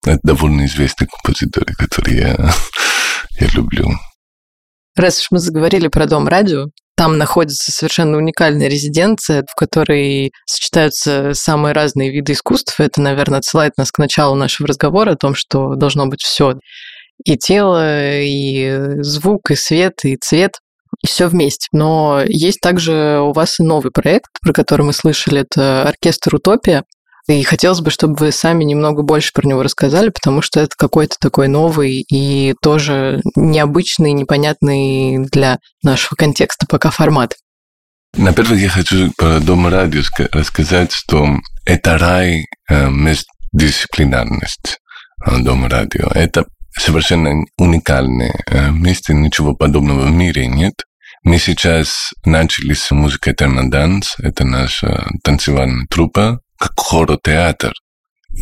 это 0.04 0.20
довольно 0.22 0.64
известный 0.64 1.08
композитор, 1.08 1.64
который 1.76 2.16
я, 2.16 2.50
я 3.40 3.46
люблю. 3.54 3.90
Раз 4.96 5.20
уж 5.20 5.26
мы 5.30 5.38
заговорили 5.38 5.88
про 5.88 6.06
Дом 6.06 6.26
радио, 6.26 6.66
там 7.00 7.16
находится 7.16 7.72
совершенно 7.72 8.18
уникальная 8.18 8.68
резиденция, 8.68 9.46
в 9.50 9.54
которой 9.54 10.32
сочетаются 10.44 11.32
самые 11.32 11.72
разные 11.72 12.10
виды 12.10 12.34
искусств. 12.34 12.78
Это, 12.78 13.00
наверное, 13.00 13.38
отсылает 13.38 13.78
нас 13.78 13.90
к 13.90 13.96
началу 13.96 14.34
нашего 14.34 14.68
разговора 14.68 15.12
о 15.12 15.16
том, 15.16 15.34
что 15.34 15.76
должно 15.76 16.08
быть 16.08 16.20
все. 16.20 16.56
И 17.24 17.38
тело, 17.38 18.20
и 18.20 19.00
звук, 19.00 19.50
и 19.50 19.54
свет, 19.54 19.94
и 20.04 20.18
цвет 20.20 20.58
и 21.02 21.06
все 21.06 21.28
вместе. 21.28 21.68
Но 21.72 22.20
есть 22.26 22.60
также 22.60 23.20
у 23.22 23.32
вас 23.32 23.60
и 23.60 23.62
новый 23.62 23.92
проект, 23.92 24.28
про 24.42 24.52
который 24.52 24.82
мы 24.82 24.92
слышали, 24.92 25.40
это 25.40 25.84
оркестр 25.84 26.34
«Утопия». 26.34 26.84
И 27.28 27.42
хотелось 27.42 27.80
бы, 27.80 27.90
чтобы 27.90 28.14
вы 28.14 28.32
сами 28.32 28.64
немного 28.64 29.02
больше 29.02 29.32
про 29.32 29.46
него 29.46 29.62
рассказали, 29.62 30.08
потому 30.10 30.42
что 30.42 30.60
это 30.60 30.74
какой-то 30.76 31.16
такой 31.20 31.48
новый 31.48 32.04
и 32.10 32.54
тоже 32.62 33.20
необычный, 33.36 34.12
непонятный 34.12 35.24
для 35.26 35.58
нашего 35.82 36.16
контекста 36.16 36.66
пока 36.68 36.90
формат. 36.90 37.36
На 38.16 38.32
первых 38.32 38.58
я 38.60 38.68
хочу 38.68 39.12
про 39.16 39.38
Дом 39.38 39.68
радио 39.68 40.02
рассказать, 40.32 40.92
что 40.92 41.38
это 41.64 41.96
рай 41.96 42.46
э, 42.68 42.90
междисциплинарность 42.90 44.78
э, 45.24 45.38
Дом 45.38 45.66
радио. 45.66 46.08
Это 46.08 46.46
совершенно 46.76 47.44
уникальное 47.56 48.34
э, 48.46 48.70
место, 48.70 49.14
ничего 49.14 49.54
подобного 49.54 50.06
в 50.06 50.10
мире 50.10 50.46
нет. 50.46 50.74
Мы 51.22 51.38
сейчас 51.38 52.12
начали 52.24 52.72
с 52.72 52.90
музыкой 52.90 53.34
Термоданс, 53.34 54.16
это 54.18 54.44
наша 54.44 55.06
танцевальная 55.22 55.86
труппа, 55.88 56.40
как 56.60 56.78
хоротеатр. 56.78 57.72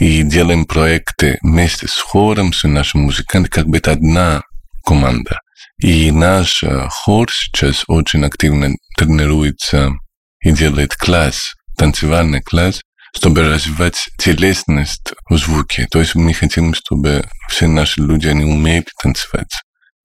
И 0.00 0.22
делаем 0.22 0.66
проекты 0.66 1.38
вместе 1.40 1.88
с 1.88 1.96
хором, 1.96 2.52
с 2.52 2.66
нашими 2.68 3.02
музыкантами, 3.02 3.50
как 3.50 3.66
бы 3.66 3.78
это 3.78 3.92
одна 3.92 4.42
команда. 4.84 5.40
И 5.80 6.10
наш 6.10 6.62
хор 6.90 7.30
сейчас 7.30 7.84
очень 7.86 8.24
активно 8.24 8.74
тренируется 8.96 9.92
и 10.40 10.50
делает 10.50 10.94
класс, 10.94 11.54
танцевальный 11.76 12.42
класс, 12.42 12.82
чтобы 13.14 13.48
развивать 13.48 13.96
телесность 14.18 15.14
в 15.30 15.38
звуке. 15.38 15.86
То 15.90 16.00
есть 16.00 16.14
мы 16.14 16.34
хотим, 16.34 16.74
чтобы 16.74 17.24
все 17.48 17.66
наши 17.66 18.02
люди, 18.02 18.26
они 18.28 18.44
умеют 18.44 18.88
танцевать. 19.02 19.52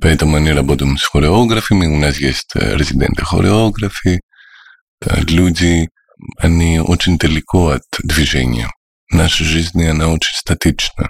Поэтому 0.01 0.37
они 0.37 0.51
работают 0.51 0.99
с 0.99 1.03
хореографами, 1.03 1.87
у 1.87 1.97
нас 1.97 2.17
есть 2.17 2.51
резиденты 2.55 3.25
хореографии, 3.25 4.21
люди, 5.27 5.89
они 6.37 6.79
очень 6.79 7.17
далеко 7.17 7.69
от 7.69 7.83
движения. 8.03 8.69
Наша 9.11 9.43
жизнь, 9.43 9.83
она 9.85 10.09
очень 10.09 10.35
статична. 10.35 11.09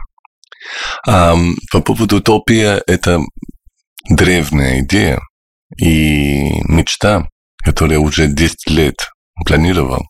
А 1.07 1.35
по 1.71 1.81
поводу 1.81 2.17
утопия, 2.17 2.81
это 2.87 3.19
древняя 4.09 4.79
идея 4.81 5.19
и 5.77 6.51
мечта, 6.67 7.27
которая 7.63 7.99
уже 7.99 8.27
10 8.27 8.69
лет 8.69 8.95
планировал. 9.45 10.05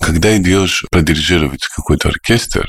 Когда 0.00 0.36
идешь 0.36 0.84
продирижировать 0.90 1.66
какой-то 1.66 2.08
оркестр, 2.08 2.66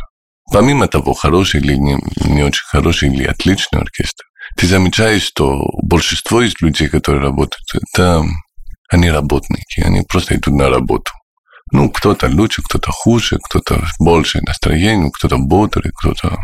помимо 0.51 0.87
того, 0.87 1.13
хороший 1.13 1.61
или 1.61 1.75
не, 1.75 1.97
не 2.25 2.43
очень 2.43 2.65
хороший 2.65 3.09
или 3.13 3.23
отличный 3.23 3.81
оркестр, 3.81 4.25
ты 4.57 4.67
замечаешь, 4.67 5.23
что 5.23 5.61
большинство 5.81 6.41
из 6.41 6.53
людей, 6.61 6.87
которые 6.87 7.23
работают, 7.23 7.65
это 7.73 8.23
они 8.89 9.09
работники, 9.09 9.81
они 9.81 10.01
просто 10.01 10.35
идут 10.35 10.53
на 10.53 10.69
работу. 10.69 11.11
Ну, 11.71 11.89
кто-то 11.89 12.27
лучше, 12.27 12.61
кто-то 12.61 12.91
хуже, 12.91 13.37
кто-то 13.43 13.85
больше 13.99 14.41
настроения, 14.41 15.09
кто-то 15.11 15.37
бодрый, 15.37 15.91
кто-то... 15.97 16.37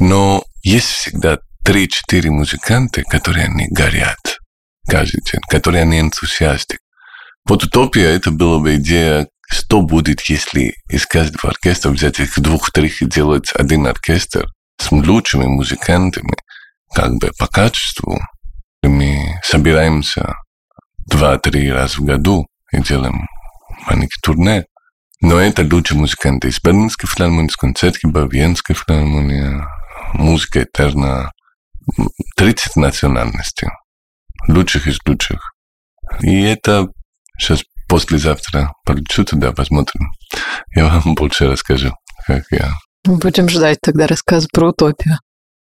Но 0.00 0.44
есть 0.62 0.88
всегда 0.88 1.38
3-4 1.64 2.30
музыканта, 2.30 3.02
которые 3.02 3.46
они 3.46 3.68
горят 3.68 4.38
каждый 4.88 5.22
день, 5.22 5.40
которые 5.48 5.82
они 5.82 6.00
энтузиасты. 6.00 6.78
Вот 7.46 7.64
утопия 7.64 8.06
это 8.06 8.30
была 8.30 8.58
бы 8.58 8.76
идея, 8.76 9.28
что 9.48 9.82
будет, 9.82 10.20
если 10.22 10.74
из 10.90 11.06
каждого 11.06 11.50
оркестра 11.50 11.90
взять 11.90 12.20
их 12.20 12.38
двух-трех 12.38 13.02
и 13.02 13.06
делать 13.06 13.50
один 13.54 13.86
оркестр 13.86 14.46
с 14.78 14.90
лучшими 14.90 15.44
музыкантами, 15.44 16.34
как 16.94 17.12
бы 17.14 17.30
по 17.38 17.46
качеству. 17.46 18.20
Мы 18.82 19.40
собираемся 19.42 20.34
два-три 21.06 21.70
раза 21.70 21.96
в 21.96 22.04
году 22.04 22.46
и 22.72 22.80
делаем 22.82 23.26
маленький 23.88 24.20
турне. 24.22 24.64
Но 25.20 25.40
это 25.40 25.62
лучшие 25.62 25.98
музыканты 25.98 26.48
из 26.48 26.60
Берлинской 26.60 27.08
филармонии, 27.08 27.48
из 27.48 27.56
концертки 27.56 28.06
Бавиенской 28.06 28.76
филармонии, 28.76 29.64
музыка 30.14 30.62
этерна, 30.62 31.32
30 32.36 32.76
национальностей, 32.76 33.68
лучших 34.46 34.86
из 34.86 34.98
лучших. 35.06 35.54
И 36.20 36.42
это 36.42 36.88
сейчас 37.38 37.64
послезавтра 37.88 38.72
полечу 38.84 39.24
туда, 39.24 39.52
посмотрим. 39.52 40.12
Я 40.74 40.86
вам 40.86 41.14
больше 41.14 41.50
расскажу, 41.50 41.92
как 42.26 42.44
я. 42.50 42.72
Будем 43.04 43.48
ждать 43.48 43.78
тогда 43.80 44.06
рассказ 44.06 44.46
про 44.46 44.68
утопию. 44.68 45.18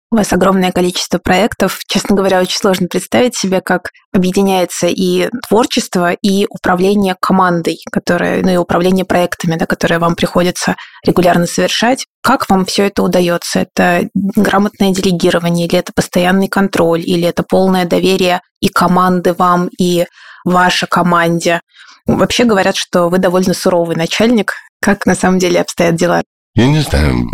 У 0.09 0.15
вас 0.15 0.31
огромное 0.31 0.71
количество 0.71 1.17
проектов. 1.17 1.79
Честно 1.85 2.15
говоря, 2.15 2.39
очень 2.39 2.57
сложно 2.57 2.87
представить 2.87 3.35
себе, 3.35 3.59
как 3.59 3.89
объединяется 4.13 4.87
и 4.87 5.29
творчество, 5.47 6.13
и 6.13 6.45
управление 6.49 7.17
командой, 7.19 7.79
которое, 7.91 8.41
ну 8.41 8.51
и 8.51 8.55
управление 8.55 9.03
проектами, 9.03 9.57
да, 9.57 9.65
которые 9.65 9.99
вам 9.99 10.15
приходится 10.15 10.75
регулярно 11.05 11.45
совершать. 11.45 12.05
Как 12.23 12.49
вам 12.49 12.63
все 12.65 12.87
это 12.87 13.03
удается? 13.03 13.59
Это 13.59 14.07
грамотное 14.13 14.93
делегирование, 14.93 15.67
или 15.67 15.77
это 15.77 15.91
постоянный 15.93 16.47
контроль, 16.47 17.01
или 17.01 17.27
это 17.27 17.43
полное 17.43 17.85
доверие 17.85 18.39
и 18.61 18.69
команды 18.69 19.33
вам, 19.33 19.69
и 19.77 20.05
вашей 20.45 20.87
команде? 20.87 21.59
Вообще 22.05 22.45
говорят, 22.45 22.77
что 22.77 23.09
вы 23.09 23.17
довольно 23.17 23.53
суровый 23.53 23.97
начальник. 23.97 24.53
Как 24.81 25.05
на 25.05 25.15
самом 25.15 25.39
деле 25.39 25.59
обстоят 25.59 25.95
дела? 25.95 26.23
Я 26.55 26.67
не 26.67 26.79
знаю. 26.79 27.27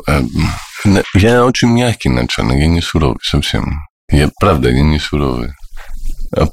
Я 1.16 1.46
очень 1.46 1.70
мягкий 1.70 2.10
начальник, 2.10 2.60
я 2.60 2.68
не 2.68 2.82
суровый 2.82 3.20
совсем. 3.22 3.80
Я, 4.10 4.30
правда, 4.40 4.70
я 4.70 4.82
не 4.82 5.00
суровый. 5.00 5.54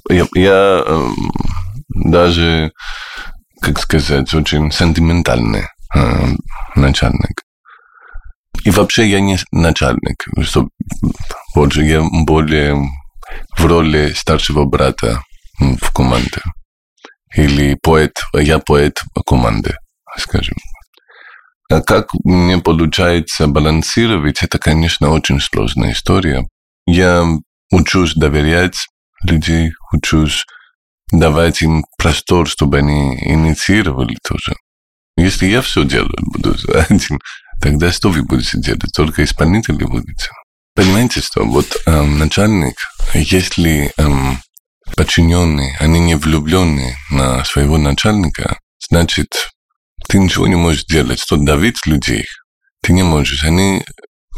Я, 0.09 0.27
я 0.35 0.85
даже, 1.89 2.73
как 3.61 3.81
сказать, 3.81 4.33
очень 4.35 4.71
сентиментальный 4.71 5.65
начальник. 6.77 7.43
И 8.65 8.71
вообще 8.71 9.09
я 9.09 9.21
не 9.21 9.39
начальник, 9.53 10.25
что 10.43 10.69
больше 11.55 11.83
я 11.83 12.03
более 12.03 12.77
в 13.57 13.67
роли 13.67 14.13
старшего 14.13 14.65
брата 14.65 15.23
в 15.59 15.95
команде. 15.95 16.41
Или 17.35 17.77
поэт, 17.81 18.13
я 18.35 18.59
поэт 18.59 19.01
команды, 19.27 19.77
скажем. 20.19 20.57
А 21.71 21.83
как 21.83 22.13
мне 22.25 22.59
получается 22.59 23.47
балансировать, 23.47 24.43
это, 24.43 24.59
конечно, 24.59 25.11
очень 25.11 25.41
сложная 25.41 25.93
история. 25.93 26.47
Я 26.87 27.25
учусь 27.71 28.15
доверять 28.15 28.77
людей, 29.23 29.73
учусь 29.93 30.45
давать 31.13 31.63
им 31.63 31.85
простор, 31.97 32.49
чтобы 32.49 32.79
они 32.79 33.17
инициировали 33.21 34.17
тоже. 34.27 34.57
Если 35.17 35.47
я 35.47 35.63
все 35.63 35.85
делаю, 35.85 36.19
буду 36.21 36.57
один, 36.89 37.21
тогда 37.61 37.93
что 37.93 38.11
вы 38.11 38.23
будете 38.23 38.59
делать? 38.59 38.93
Только 38.95 39.23
исполнители 39.23 39.85
будете. 39.85 40.31
Понимаете, 40.75 41.21
что 41.21 41.45
вот 41.45 41.77
э, 41.87 42.03
начальник, 42.03 42.75
если 43.15 43.93
э, 43.97 44.09
подчиненные, 44.97 45.77
они 45.79 46.01
не 46.01 46.17
влюбленные 46.17 46.97
на 47.11 47.45
своего 47.45 47.79
начальника, 47.79 48.59
значит, 48.89 49.51
ты 50.11 50.19
ничего 50.19 50.49
не 50.49 50.57
можешь 50.57 50.85
делать, 50.87 51.21
что 51.21 51.37
давить 51.37 51.87
людей. 51.87 52.25
Ты 52.83 52.93
не 52.93 53.05
можешь. 53.05 53.45
Они, 53.45 53.85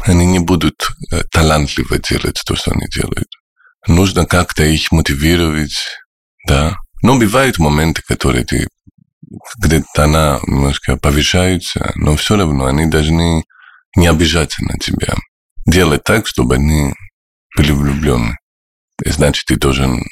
они 0.03 0.27
не 0.27 0.39
будут 0.39 0.75
э, 1.11 1.23
талантливо 1.31 1.97
делать 1.97 2.39
то, 2.45 2.55
что 2.55 2.71
они 2.71 2.85
делают. 2.87 3.27
Нужно 3.87 4.27
как-то 4.27 4.63
их 4.63 4.91
мотивировать, 4.91 5.75
да. 6.47 6.77
Но 7.01 7.17
бывают 7.17 7.57
моменты, 7.57 8.03
которые 8.07 8.45
ты 8.45 8.67
где-то 9.57 10.03
она 10.03 10.39
немножко 10.45 10.95
повышается, 10.95 11.91
но 11.95 12.15
все 12.15 12.37
равно 12.37 12.65
они 12.65 12.85
должны 12.85 13.43
не 13.95 14.07
обижаться 14.07 14.63
на 14.63 14.77
тебя. 14.77 15.15
Делать 15.65 16.03
так, 16.03 16.27
чтобы 16.27 16.55
они 16.55 16.93
были 17.57 17.71
влюблены. 17.71 18.37
Значит, 19.03 19.45
ты 19.47 19.55
должен 19.55 20.03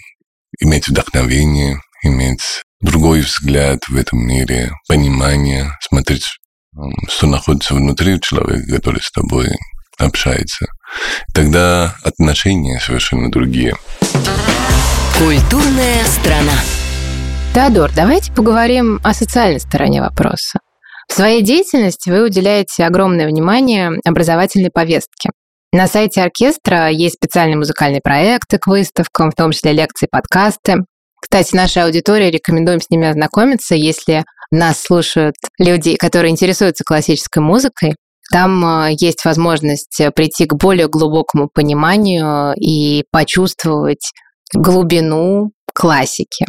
иметь 0.59 0.87
вдохновение, 0.87 1.79
иметь 2.03 2.63
другой 2.81 3.21
взгляд 3.21 3.79
в 3.87 3.95
этом 3.95 4.19
мире, 4.19 4.71
понимание, 4.87 5.71
смотреть, 5.81 6.37
что 7.07 7.27
находится 7.27 7.75
внутри 7.75 8.19
человека, 8.19 8.75
который 8.75 9.01
с 9.01 9.11
тобой 9.11 9.49
общается. 9.97 10.65
Тогда 11.33 11.95
отношения 12.03 12.79
совершенно 12.79 13.31
другие. 13.31 13.75
Культурная 15.17 16.03
страна. 16.05 16.53
Теодор, 17.53 17.91
давайте 17.95 18.31
поговорим 18.31 18.99
о 19.03 19.13
социальной 19.13 19.59
стороне 19.59 20.01
вопроса. 20.01 20.59
В 21.07 21.13
своей 21.13 21.41
деятельности 21.41 22.09
вы 22.09 22.23
уделяете 22.23 22.85
огромное 22.85 23.27
внимание 23.27 23.91
образовательной 24.05 24.71
повестке. 24.71 25.29
На 25.73 25.87
сайте 25.87 26.21
оркестра 26.21 26.89
есть 26.89 27.15
специальные 27.15 27.57
музыкальные 27.57 28.01
проекты 28.01 28.57
к 28.57 28.67
выставкам, 28.67 29.31
в 29.31 29.35
том 29.35 29.51
числе 29.51 29.73
лекции, 29.73 30.07
подкасты. 30.09 30.77
Кстати, 31.21 31.55
нашей 31.55 31.83
аудитории 31.83 32.31
рекомендуем 32.31 32.81
с 32.81 32.89
ними 32.89 33.07
ознакомиться, 33.07 33.75
если 33.75 34.25
нас 34.51 34.81
слушают 34.81 35.35
люди, 35.59 35.95
которые 35.95 36.31
интересуются 36.31 36.83
классической 36.83 37.39
музыкой. 37.39 37.95
Там 38.31 38.65
э, 38.65 38.95
есть 38.99 39.23
возможность 39.23 40.01
прийти 40.15 40.45
к 40.45 40.55
более 40.55 40.87
глубокому 40.87 41.49
пониманию 41.53 42.53
и 42.57 43.03
почувствовать 43.11 44.11
глубину 44.53 45.51
классики. 45.73 46.45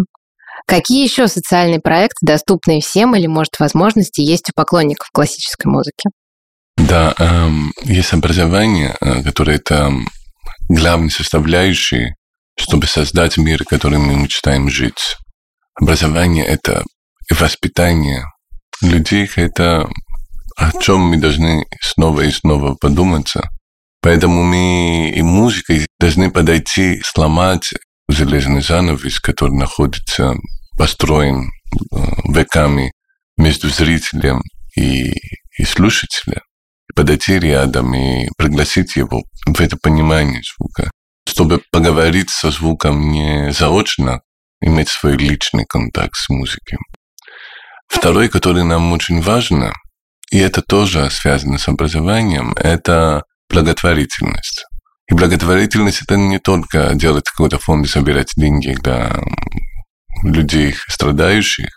Какие 0.66 1.04
еще 1.04 1.28
социальные 1.28 1.80
проекты, 1.80 2.18
доступные 2.22 2.80
всем 2.80 3.14
или, 3.14 3.26
может, 3.26 3.58
возможности 3.58 4.20
есть 4.20 4.50
у 4.50 4.52
поклонников 4.54 5.08
классической 5.12 5.66
музыки? 5.66 6.08
Да, 6.76 7.14
эм, 7.18 7.72
есть 7.82 8.12
образование, 8.12 8.96
э, 9.00 9.22
которое 9.22 9.56
это 9.56 9.92
главной 10.68 11.10
составляющей, 11.10 12.14
чтобы 12.56 12.86
создать 12.86 13.36
мир, 13.38 13.64
в 13.64 13.68
котором 13.68 14.02
мы 14.02 14.16
мечтаем 14.16 14.68
жить. 14.68 15.16
Образование– 15.74 16.44
это 16.46 16.84
воспитание 17.30 18.24
людей, 18.82 19.28
это 19.36 19.88
о 20.56 20.72
чем 20.80 21.00
мы 21.00 21.16
должны 21.16 21.64
снова 21.80 22.22
и 22.22 22.30
снова 22.30 22.74
подуматься. 22.74 23.48
Поэтому 24.00 24.42
мы 24.42 25.10
и 25.14 25.22
музыкой 25.22 25.86
должны 25.98 26.30
подойти, 26.30 27.00
сломать 27.04 27.70
железный 28.08 28.60
занавес, 28.60 29.20
который 29.20 29.56
находится 29.56 30.34
построен 30.76 31.48
э, 31.48 31.96
веками 32.28 32.92
между 33.36 33.68
зрителем 33.68 34.42
и, 34.76 35.12
и 35.58 35.64
слушателем, 35.64 36.42
подойти 36.94 37.38
рядом 37.38 37.94
и 37.94 38.28
пригласить 38.36 38.96
его 38.96 39.22
в 39.46 39.60
это 39.60 39.76
понимание 39.76 40.42
звука, 40.42 40.90
чтобы 41.32 41.62
поговорить 41.70 42.28
со 42.28 42.50
звуком 42.50 43.10
не 43.10 43.52
заочно, 43.52 44.20
иметь 44.60 44.90
свой 44.90 45.16
личный 45.16 45.64
контакт 45.64 46.14
с 46.14 46.28
музыкой. 46.28 46.78
Второй, 47.88 48.28
который 48.28 48.64
нам 48.64 48.92
очень 48.92 49.22
важно, 49.22 49.72
и 50.30 50.38
это 50.38 50.60
тоже 50.60 51.08
связано 51.10 51.56
с 51.56 51.68
образованием, 51.68 52.52
это 52.52 53.24
благотворительность. 53.48 54.66
И 55.10 55.14
благотворительность 55.14 56.02
это 56.02 56.16
не 56.16 56.38
только 56.38 56.90
делать 56.94 57.24
какой-то 57.24 57.58
фонд 57.58 57.86
и 57.86 57.88
собирать 57.88 58.32
деньги 58.36 58.74
для 58.74 59.18
людей 60.22 60.74
страдающих, 60.86 61.68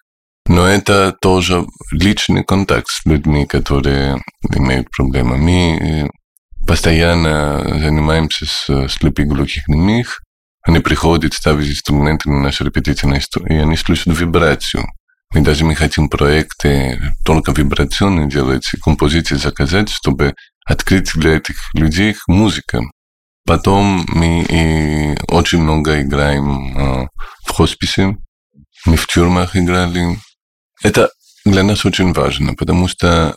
но 0.48 0.68
это 0.68 1.16
тоже 1.22 1.66
личный 1.92 2.44
контакт 2.44 2.88
с 2.90 3.06
людьми, 3.06 3.46
которые 3.46 4.22
имеют 4.54 4.90
проблемы. 4.90 5.38
Мы 5.38 5.80
э, 5.80 6.10
постоянно 6.68 7.64
занимаемся 7.80 8.46
с 8.46 8.88
слепоглухих 8.90 9.68
немых. 9.68 10.22
Они 10.64 10.80
приходят, 10.80 11.34
ставят 11.34 11.68
инструменты 11.68 12.30
на 12.30 12.42
наши 12.42 12.64
репетиции, 12.64 13.08
и 13.50 13.54
они 13.56 13.78
слушают 13.78 14.20
вибрацию. 14.20 14.86
Мы 15.34 15.42
даже 15.42 15.66
мы 15.66 15.76
хотим 15.76 16.10
проекты 16.10 17.02
только 17.26 17.52
вибрационные 17.52 18.28
делать, 18.28 18.70
композиции 18.82 19.36
заказать, 19.36 19.90
чтобы 19.90 20.34
открыть 20.66 21.12
для 21.14 21.38
этих 21.38 21.56
людей 21.74 22.16
музыка. 22.28 22.82
Потом 23.46 24.06
мы 24.08 24.44
и 24.44 25.18
очень 25.28 25.62
много 25.62 26.02
играем 26.02 26.78
э, 26.78 27.08
в 27.46 27.52
хосписе, 27.52 28.18
мы 28.86 28.96
в 28.98 29.06
тюрьмах 29.06 29.56
играли. 29.56 30.18
Это 30.82 31.10
для 31.46 31.64
нас 31.64 31.86
очень 31.86 32.12
важно, 32.14 32.56
потому 32.56 32.88
что 32.88 33.36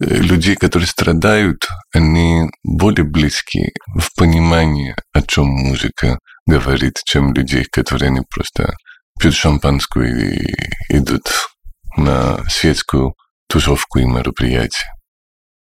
люди, 0.00 0.54
которые 0.54 0.88
страдают, 0.88 1.68
они 1.92 2.50
более 2.62 3.04
близки 3.04 3.72
в 3.86 4.14
понимании, 4.16 4.94
о 5.12 5.22
чем 5.22 5.46
музыка 5.46 6.18
говорит, 6.46 7.00
чем 7.04 7.32
людей, 7.34 7.64
которые 7.64 8.08
они 8.08 8.20
просто 8.28 8.74
пьют 9.18 9.34
шампанскую 9.34 10.34
и 10.34 10.54
идут 10.88 11.28
на 11.96 12.38
светскую 12.48 13.14
тусовку 13.48 13.98
и 13.98 14.04
мероприятие. 14.04 14.86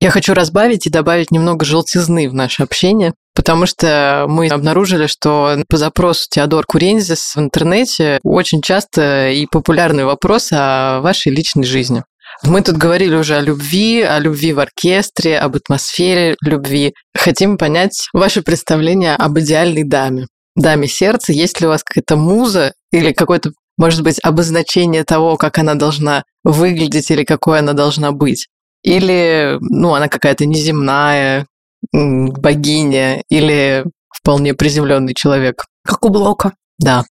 Я 0.03 0.11
хочу 0.11 0.33
разбавить 0.33 0.87
и 0.87 0.91
добавить 0.91 1.31
немного 1.31 1.67
желтизны 1.67 2.31
в 2.31 2.35
наше 2.35 2.63
общение, 2.63 3.13
потому 3.35 3.67
что 3.67 4.25
мы 4.29 4.49
обнаружили, 4.49 5.07
что 5.07 5.63
по 5.69 5.77
запросу 5.77 6.27
Теодор 6.31 6.65
Курензис 6.65 7.35
в 7.37 7.39
интернете 7.39 8.19
очень 8.23 8.63
часто 8.63 9.29
и 9.29 9.47
популярный 9.47 10.07
вопрос 10.07 10.53
о 10.53 11.01
вашей 11.01 11.33
личной 11.33 11.65
жизни. 11.65 12.03
Мы 12.43 12.63
тут 12.63 12.77
говорили 12.77 13.15
уже 13.15 13.37
о 13.37 13.41
любви, 13.43 14.01
о 14.03 14.19
любви 14.19 14.53
в 14.53 14.61
оркестре, 14.61 15.39
об 15.39 15.57
атмосфере 15.57 16.37
любви. 16.43 16.95
Хотим 17.15 17.59
понять 17.59 18.09
ваше 18.13 18.43
представление 18.43 19.15
об 19.15 19.39
идеальной 19.39 19.85
даме. 19.85 20.27
Даме 20.57 20.89
сердца, 20.89 21.33
есть 21.33 21.61
ли 21.61 21.67
у 21.67 21.71
вас 21.71 21.83
какая-то 21.85 22.17
муза 22.17 22.73
или 22.93 23.13
какое-то, 23.13 23.53
может 23.77 24.03
быть, 24.03 24.19
обозначение 24.23 25.05
того, 25.05 25.37
как 25.37 25.59
она 25.59 25.75
должна 25.75 26.25
выглядеть 26.43 27.11
или 27.11 27.25
какой 27.25 27.59
она 27.59 27.75
должна 27.75 28.13
быть? 28.13 28.49
Или, 28.83 29.59
ну, 29.61 29.95
она 29.95 30.09
какая-то 30.09 30.47
неземная, 30.47 31.47
богиня, 31.93 33.23
или 33.29 33.85
вполне 34.15 34.55
приземленный 34.55 35.15
человек. 35.15 35.67
Как 35.85 36.05
у 36.05 36.09
Блока. 36.09 36.53
Да. 36.79 37.05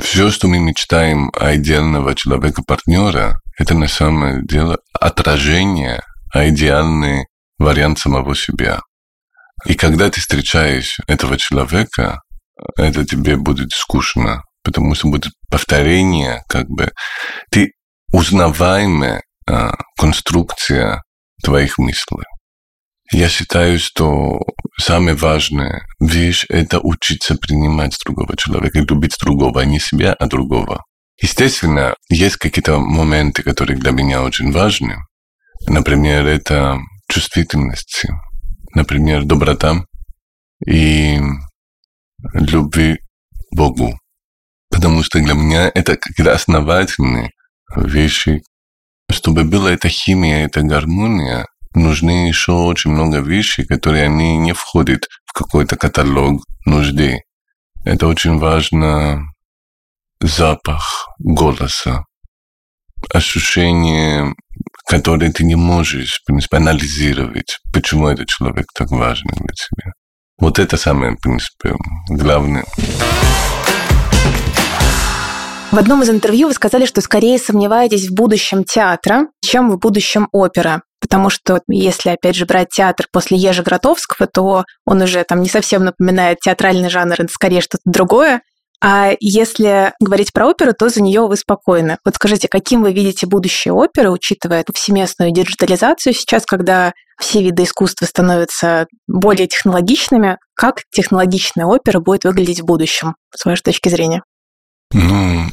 Все, 0.00 0.30
что 0.30 0.48
мы 0.48 0.58
мечтаем 0.58 1.30
о 1.38 1.56
идеального 1.56 2.14
человека-партнера, 2.14 3.40
это 3.60 3.74
на 3.74 3.88
самом 3.88 4.46
деле 4.46 4.78
отражение, 4.98 6.00
а 6.32 6.48
идеальный 6.48 7.26
вариант 7.58 7.98
самого 7.98 8.34
себя. 8.34 8.80
И 9.66 9.74
когда 9.74 10.08
ты 10.08 10.18
встречаешь 10.20 10.98
этого 11.06 11.36
человека, 11.36 12.22
это 12.78 13.04
тебе 13.04 13.36
будет 13.36 13.72
скучно, 13.72 14.42
потому 14.64 14.94
что 14.94 15.08
будет 15.08 15.32
повторение, 15.50 16.42
как 16.48 16.68
бы 16.68 16.90
ты 17.50 17.72
узнаваемая 18.14 19.22
а, 19.46 19.74
конструкция 19.98 21.02
твоих 21.44 21.76
мыслей. 21.76 22.24
Я 23.12 23.28
считаю, 23.28 23.78
что 23.78 24.40
самое 24.80 25.16
важное 25.16 25.82
вещь– 26.00 26.46
это 26.48 26.80
учиться 26.80 27.36
принимать 27.36 27.94
другого 28.06 28.36
человека, 28.38 28.78
любить 28.78 29.16
другого, 29.20 29.60
а 29.60 29.66
не 29.66 29.80
себя, 29.80 30.14
а 30.14 30.26
другого. 30.26 30.82
Естественно, 31.22 31.94
есть 32.08 32.36
какие-то 32.36 32.78
моменты, 32.78 33.42
которые 33.42 33.78
для 33.78 33.90
меня 33.90 34.22
очень 34.22 34.52
важны. 34.52 34.96
Например, 35.66 36.26
это 36.26 36.78
чувствительность, 37.08 38.06
например, 38.74 39.24
доброта 39.24 39.84
и 40.66 41.20
любви 42.32 42.98
Богу. 43.50 43.98
Потому 44.70 45.02
что 45.02 45.18
для 45.18 45.34
меня 45.34 45.70
это 45.74 45.96
какие-то 45.96 46.32
основательные 46.32 47.32
вещи. 47.76 48.42
Чтобы 49.10 49.44
была 49.44 49.72
эта 49.72 49.88
химия, 49.88 50.46
эта 50.46 50.62
гармония, 50.62 51.46
нужны 51.74 52.28
еще 52.28 52.52
очень 52.52 52.92
много 52.92 53.18
вещей, 53.18 53.66
которые 53.66 54.04
они 54.04 54.36
не 54.38 54.52
входят 54.52 55.06
в 55.26 55.32
какой-то 55.32 55.76
каталог 55.76 56.42
нужды. 56.64 57.20
Это 57.84 58.06
очень 58.06 58.38
важно 58.38 59.24
запах 60.20 61.08
голоса, 61.18 62.04
ощущение, 63.12 64.34
которое 64.86 65.32
ты 65.32 65.44
не 65.44 65.56
можешь, 65.56 66.20
в 66.20 66.26
принципе, 66.26 66.58
анализировать, 66.58 67.58
почему 67.72 68.08
этот 68.08 68.28
человек 68.28 68.66
так 68.74 68.90
важен 68.90 69.28
для 69.28 69.54
тебя. 69.54 69.92
Вот 70.38 70.58
это 70.58 70.76
самое, 70.76 71.12
в 71.12 71.20
принципе, 71.20 71.74
главное. 72.08 72.64
В 75.70 75.78
одном 75.78 76.02
из 76.02 76.10
интервью 76.10 76.48
вы 76.48 76.54
сказали, 76.54 76.84
что 76.84 77.00
скорее 77.00 77.38
сомневаетесь 77.38 78.08
в 78.08 78.14
будущем 78.14 78.64
театра, 78.64 79.26
чем 79.40 79.70
в 79.70 79.78
будущем 79.78 80.28
оперы. 80.32 80.82
Потому 81.00 81.30
что 81.30 81.60
если, 81.68 82.10
опять 82.10 82.34
же, 82.34 82.44
брать 82.44 82.70
театр 82.70 83.06
после 83.12 83.38
Ежи 83.38 83.62
Гротовского, 83.62 84.26
то 84.26 84.64
он 84.84 85.02
уже 85.02 85.22
там 85.24 85.40
не 85.40 85.48
совсем 85.48 85.84
напоминает 85.84 86.40
театральный 86.40 86.90
жанр, 86.90 87.14
это 87.16 87.32
скорее 87.32 87.60
что-то 87.60 87.82
другое. 87.84 88.42
А 88.82 89.12
если 89.20 89.92
говорить 90.00 90.32
про 90.32 90.48
оперу, 90.48 90.72
то 90.72 90.88
за 90.88 91.02
нее 91.02 91.26
вы 91.26 91.36
спокойны. 91.36 91.98
Вот 92.04 92.14
скажите, 92.14 92.48
каким 92.48 92.82
вы 92.82 92.92
видите 92.92 93.26
будущее 93.26 93.74
оперы, 93.74 94.10
учитывая 94.10 94.64
повсеместную 94.64 95.32
диджитализацию 95.32 96.14
сейчас, 96.14 96.46
когда 96.46 96.92
все 97.20 97.42
виды 97.42 97.64
искусства 97.64 98.06
становятся 98.06 98.86
более 99.06 99.48
технологичными? 99.48 100.38
Как 100.54 100.82
технологичная 100.90 101.66
опера 101.66 102.00
будет 102.00 102.24
выглядеть 102.24 102.60
в 102.60 102.64
будущем, 102.64 103.16
с 103.34 103.44
вашей 103.44 103.62
точки 103.62 103.90
зрения? 103.90 104.22
Ну, 104.94 105.44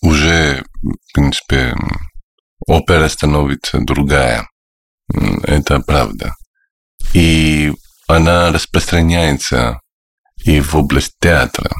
уже, 0.00 0.64
в 0.82 1.14
принципе, 1.14 1.74
опера 2.66 3.08
становится 3.08 3.78
другая. 3.80 4.48
Это 5.42 5.80
правда. 5.80 6.32
И 7.12 7.74
она 8.08 8.52
распространяется 8.52 9.80
и 10.46 10.60
в 10.60 10.74
область 10.74 11.12
театра 11.20 11.70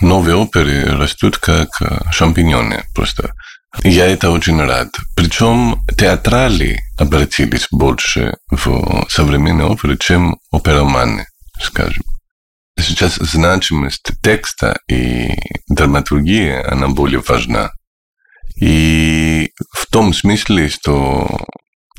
новые 0.00 0.36
оперы 0.36 0.84
растут 0.96 1.38
как 1.38 1.68
шампиньоны 2.10 2.82
просто. 2.94 3.34
Я 3.82 4.06
это 4.06 4.30
очень 4.30 4.60
рад. 4.60 4.88
Причем 5.16 5.82
театрали 5.98 6.80
обратились 6.98 7.66
больше 7.70 8.36
в 8.50 9.06
современные 9.08 9.66
оперы, 9.66 9.96
чем 9.98 10.38
опероманы, 10.52 11.26
скажем. 11.60 12.04
Сейчас 12.78 13.16
значимость 13.16 14.10
текста 14.22 14.78
и 14.88 15.30
драматургии, 15.68 16.52
она 16.52 16.88
более 16.88 17.22
важна. 17.26 17.70
И 18.60 19.50
в 19.72 19.86
том 19.86 20.12
смысле, 20.12 20.68
что 20.68 21.44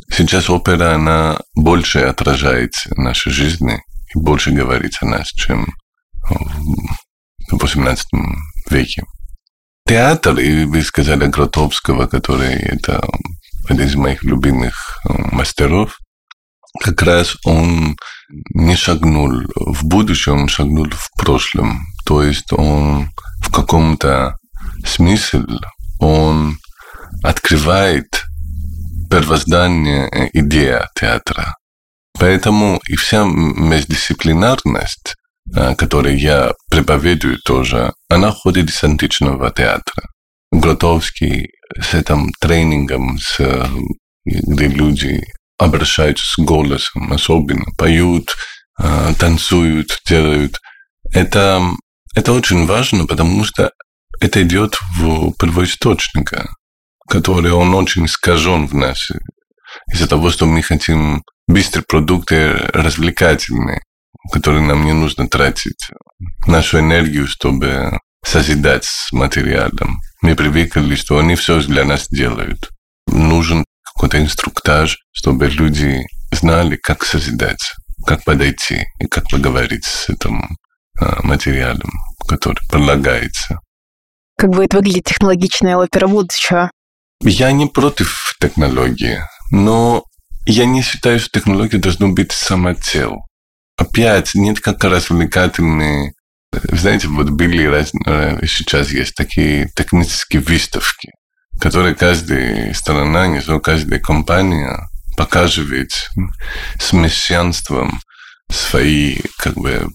сейчас 0.09 0.49
опера, 0.49 0.95
она 0.95 1.39
больше 1.55 1.99
отражает 1.99 2.71
наши 2.95 3.29
жизни 3.29 3.81
и 4.13 4.19
больше 4.19 4.51
говорит 4.51 4.93
о 5.01 5.05
нас, 5.05 5.27
чем 5.29 5.67
в 7.49 7.55
XVIII 7.55 7.97
веке. 8.69 9.03
Театр, 9.87 10.39
и 10.39 10.65
вы 10.65 10.81
сказали 10.81 11.27
Гротовского, 11.27 12.07
который 12.07 12.53
это 12.53 13.05
один 13.69 13.85
из 13.85 13.95
моих 13.95 14.23
любимых 14.23 14.99
э, 15.07 15.13
мастеров, 15.31 15.99
как 16.81 17.01
раз 17.03 17.37
он 17.45 17.95
не 18.53 18.75
шагнул 18.75 19.31
в 19.55 19.85
будущее, 19.85 20.35
он 20.35 20.47
шагнул 20.47 20.87
в 20.89 21.09
прошлом. 21.17 21.85
То 22.05 22.23
есть 22.23 22.51
он 22.51 23.09
в 23.41 23.51
каком-то 23.51 24.37
смысле 24.85 25.45
он 25.99 26.57
открывает 27.23 28.23
первоздание 29.09 30.29
идея 30.33 30.89
театра. 30.95 31.55
Поэтому 32.17 32.81
и 32.87 32.95
вся 32.95 33.23
междисциплинарность 33.23 35.15
Э, 35.15 35.24
который 35.53 36.17
я 36.17 36.53
проповедую 36.69 37.39
тоже, 37.39 37.93
она 38.09 38.31
ходит 38.31 38.69
из 38.69 38.83
античного 38.83 39.51
театра. 39.51 40.03
Гротовский 40.51 41.51
с 41.79 41.93
этим 41.93 42.31
тренингом, 42.39 43.17
с, 43.19 43.39
где 44.25 44.67
люди 44.67 45.23
обращаются 45.57 46.25
с 46.25 46.37
голосом, 46.37 47.13
особенно 47.13 47.65
поют, 47.77 48.35
э, 48.81 49.13
танцуют, 49.19 50.01
делают. 50.07 50.59
Это, 51.13 51.61
это 52.15 52.33
очень 52.33 52.65
важно, 52.65 53.05
потому 53.05 53.43
что 53.45 53.71
это 54.19 54.41
идет 54.41 54.77
в 54.97 55.33
первоисточника, 55.33 56.49
который 57.07 57.51
он 57.51 57.73
очень 57.73 58.05
искажен 58.05 58.67
в 58.67 58.73
нас. 58.73 59.09
Из-за 59.91 60.07
того, 60.07 60.29
что 60.29 60.45
мы 60.45 60.61
хотим 60.61 61.23
быстрые 61.47 61.83
продукты, 61.87 62.53
развлекательные 62.73 63.81
который 64.31 64.61
нам 64.61 64.85
не 64.85 64.93
нужно 64.93 65.27
тратить 65.27 65.89
нашу 66.47 66.79
энергию, 66.79 67.27
чтобы 67.27 67.99
созидать 68.25 68.85
с 68.85 69.11
материалом. 69.11 69.99
Мы 70.21 70.35
привыкли, 70.35 70.95
что 70.95 71.19
они 71.19 71.35
все 71.35 71.61
для 71.61 71.85
нас 71.85 72.07
делают. 72.09 72.71
Нужен 73.07 73.65
какой-то 73.93 74.19
инструктаж, 74.21 74.97
чтобы 75.11 75.47
люди 75.47 76.01
знали, 76.31 76.75
как 76.75 77.05
созидать, 77.05 77.61
как 78.05 78.23
подойти 78.23 78.85
и 78.99 79.05
как 79.05 79.29
поговорить 79.29 79.85
с 79.85 80.09
этим 80.09 80.57
а, 80.99 81.21
материалом, 81.23 81.91
который 82.27 82.59
предлагается. 82.69 83.59
Как 84.37 84.49
будет 84.49 84.73
выглядеть 84.73 85.05
технологичная 85.05 85.77
опера 85.77 86.07
будущего? 86.07 86.71
Я 87.21 87.51
не 87.51 87.67
против 87.67 88.35
технологии, 88.41 89.19
но 89.51 90.03
я 90.45 90.65
не 90.65 90.81
считаю, 90.81 91.19
что 91.19 91.39
технология 91.39 91.77
должна 91.77 92.07
быть 92.07 92.31
самоцел 92.31 93.21
опять 93.77 94.35
нет 94.35 94.59
как 94.59 94.83
развлекательные 94.83 96.13
знаете, 96.71 97.07
вот 97.07 97.29
были 97.29 97.65
раз, 97.65 97.91
сейчас 98.47 98.91
есть 98.91 99.15
такие 99.15 99.69
технические 99.75 100.41
выставки, 100.41 101.11
которые 101.59 101.95
каждая 101.95 102.73
страна, 102.73 103.27
не 103.27 103.41
знаю, 103.41 103.61
каждая 103.61 103.99
компания 103.99 104.77
показывает 105.17 105.89
с 106.79 106.93
мессианством 106.93 107.99
свои 108.49 109.19
как 109.37 109.55
бы 109.55 109.87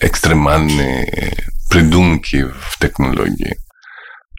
экстремальные 0.00 1.36
придумки 1.70 2.44
в 2.44 2.78
технологии. 2.78 3.56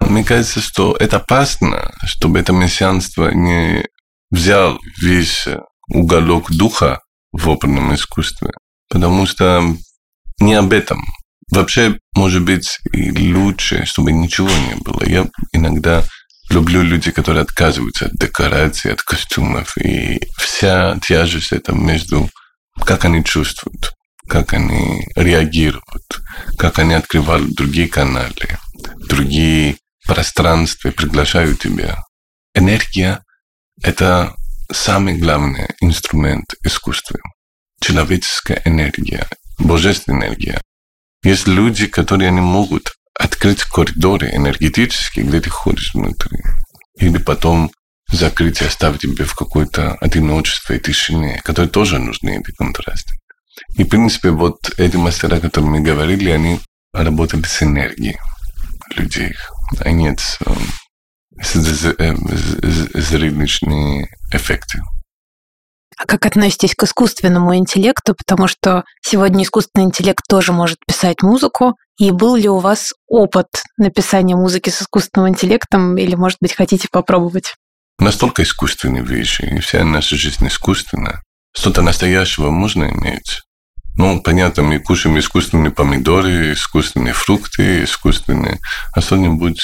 Мне 0.01 0.23
кажется, 0.23 0.62
что 0.62 0.95
это 0.99 1.17
опасно, 1.17 1.91
чтобы 2.06 2.39
это 2.39 2.53
мессианство 2.53 3.30
не 3.30 3.86
взял 4.30 4.80
весь 5.01 5.47
уголок 5.89 6.51
духа 6.51 7.01
в 7.38 7.50
оперном 7.50 7.93
искусстве. 7.93 8.52
Потому 8.89 9.26
что 9.26 9.63
не 10.39 10.54
об 10.54 10.73
этом. 10.73 11.02
Вообще, 11.52 12.00
может 12.15 12.43
быть, 12.43 12.80
и 12.91 13.34
лучше, 13.34 13.86
чтобы 13.86 14.12
ничего 14.12 14.50
не 14.50 14.76
было. 14.76 15.04
Я 15.06 15.28
иногда 15.54 16.04
люблю 16.50 16.82
людей, 16.82 17.13
которые 17.13 17.43
отказываются 17.43 18.06
от 18.06 18.13
декораций, 18.13 18.91
от 18.91 19.02
костюмов. 19.02 19.78
И 19.78 20.21
вся 20.38 20.97
тяжесть 21.02 21.52
это 21.52 21.73
между 21.73 22.30
как 22.86 23.06
они 23.06 23.23
чувствуют, 23.23 23.93
как 24.28 24.54
они 24.54 25.08
реагируют, 25.15 26.21
как 26.58 26.80
они 26.80 26.93
открывают 26.93 27.54
другие 27.56 27.88
каналы, 27.88 28.34
другие 29.10 29.78
пространства, 30.06 30.91
приглашают 30.91 31.60
тебя. 31.60 31.97
Энергия– 32.54 33.23
это 33.82 34.36
самый 34.71 35.17
главный 35.17 35.67
инструмент 35.82 36.53
искусства. 36.63 37.19
Человеческая 37.82 38.62
энергия, 38.65 39.27
божественная 39.60 40.27
энергия. 40.27 40.62
Есть 41.23 41.47
люди, 41.47 41.88
которые 41.88 42.32
не 42.32 42.41
могут 42.41 42.93
открыть 43.13 43.63
коридоры 43.63 44.30
энергетические, 44.32 45.25
где 45.25 45.41
ты 45.41 45.49
ходишь 45.49 45.93
внутри. 45.93 46.39
Или 46.99 47.17
потом 47.17 47.71
закрыть 48.12 48.62
и 48.62 48.65
оставить 48.65 49.01
тебя 49.01 49.25
в 49.25 49.36
какое-то 49.36 49.93
одиночество 49.95 50.73
и 50.73 50.80
тишине, 50.80 51.41
которые 51.43 51.69
тоже 51.69 51.99
нужны, 51.99 52.39
эти 52.39 52.51
контрасты. 52.56 53.13
И, 53.75 53.84
в 53.84 53.89
принципе, 53.89 54.30
вот 54.30 54.58
эти 54.77 54.95
мастера, 54.95 55.38
о 55.38 55.41
которых 55.41 55.69
мы 55.69 55.80
говорили, 55.82 56.30
они 56.30 56.60
работали 56.93 57.43
с 57.43 57.63
энергией 57.63 58.17
людей, 58.95 59.34
а 59.80 59.89
с, 60.17 60.39
зрелищные 62.93 64.10
эффекты. 64.32 64.80
А 65.97 66.06
как 66.06 66.26
относитесь 66.28 66.76
к 66.76 66.84
искусственному 66.84 67.56
интеллекту? 67.56 68.13
Потому 68.15 68.47
что 68.47 68.84
сегодня 69.02 69.43
искусственный 69.43 69.86
интеллект 69.86 70.23
тоже 70.30 70.52
может 70.54 70.78
писать 70.86 71.23
музыку, 71.23 71.76
И 72.00 72.12
был 72.12 72.36
ли 72.36 72.47
у 72.47 72.60
вас 72.60 72.93
опыт 73.08 73.47
написания 73.78 74.36
музыки 74.36 74.69
с 74.69 74.84
искусственным 74.84 75.30
интеллектом, 75.30 75.97
или, 75.97 76.13
может 76.13 76.38
быть, 76.39 76.54
хотите 76.54 76.88
попробовать? 76.91 77.56
Настолько 77.97 78.43
искусственные 78.43 79.04
вещи, 79.04 79.41
и 79.41 79.60
вся 79.60 79.84
наша 79.84 80.15
жизнь 80.15 80.45
искусственна. 80.47 81.23
Что-то 81.56 81.82
настоящего 81.82 82.52
можно 82.52 82.84
иметь. 82.91 83.41
Ну, 83.95 84.21
понятно, 84.21 84.62
мы 84.62 84.78
кушаем 84.78 85.17
искусственные 85.17 85.71
помидоры, 85.71 86.54
искусственные 86.54 87.13
фрукты, 87.13 87.84
искусственные. 87.84 88.60
А 88.93 89.02
что-нибудь 89.02 89.60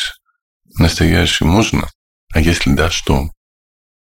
настоящее 0.77 1.47
можно? 1.47 1.87
А 2.33 2.39
если 2.39 2.73
да, 2.73 2.89
что? 2.89 3.29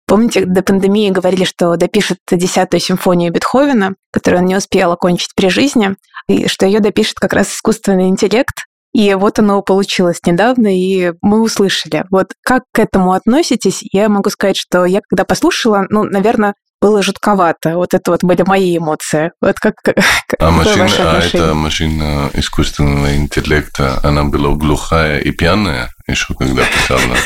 Помните, 0.09 0.45
до 0.45 0.63
пандемии 0.63 1.11
говорили, 1.11 1.43
что 1.43 1.75
допишет 1.75 2.17
десятую 2.31 2.81
симфонию 2.81 3.31
Бетховена, 3.31 3.91
которую 4.11 4.41
он 4.41 4.47
не 4.47 4.55
успел 4.55 4.91
окончить 4.91 5.35
при 5.35 5.49
жизни, 5.49 5.95
и 6.27 6.47
что 6.47 6.65
ее 6.65 6.79
допишет 6.79 7.19
как 7.19 7.33
раз 7.33 7.53
искусственный 7.53 8.07
интеллект. 8.07 8.55
И 8.91 9.13
вот 9.13 9.37
оно 9.37 9.61
получилось 9.61 10.19
недавно, 10.25 10.75
и 10.75 11.13
мы 11.21 11.41
услышали. 11.41 12.05
Вот 12.09 12.33
как 12.43 12.63
к 12.73 12.79
этому 12.79 13.13
относитесь? 13.13 13.83
Я 13.91 14.09
могу 14.09 14.31
сказать, 14.31 14.57
что 14.57 14.85
я 14.85 15.01
когда 15.07 15.25
послушала, 15.25 15.85
ну, 15.89 16.03
наверное, 16.05 16.55
было 16.81 17.01
жутковато. 17.03 17.75
Вот 17.75 17.93
это 17.93 18.11
вот 18.11 18.23
были 18.23 18.43
мои 18.43 18.77
эмоции. 18.77 19.31
Вот 19.41 19.59
как, 19.59 19.75
а 20.39 20.51
машина, 20.51 20.87
а 20.97 21.21
эта 21.21 21.53
машина 21.53 22.29
искусственного 22.33 23.15
интеллекта, 23.15 23.99
она 24.03 24.23
была 24.23 24.55
глухая 24.55 25.19
и 25.19 25.31
пьяная 25.31 25.89
еще 26.11 26.33
когда 26.33 26.63
писала? 26.65 27.17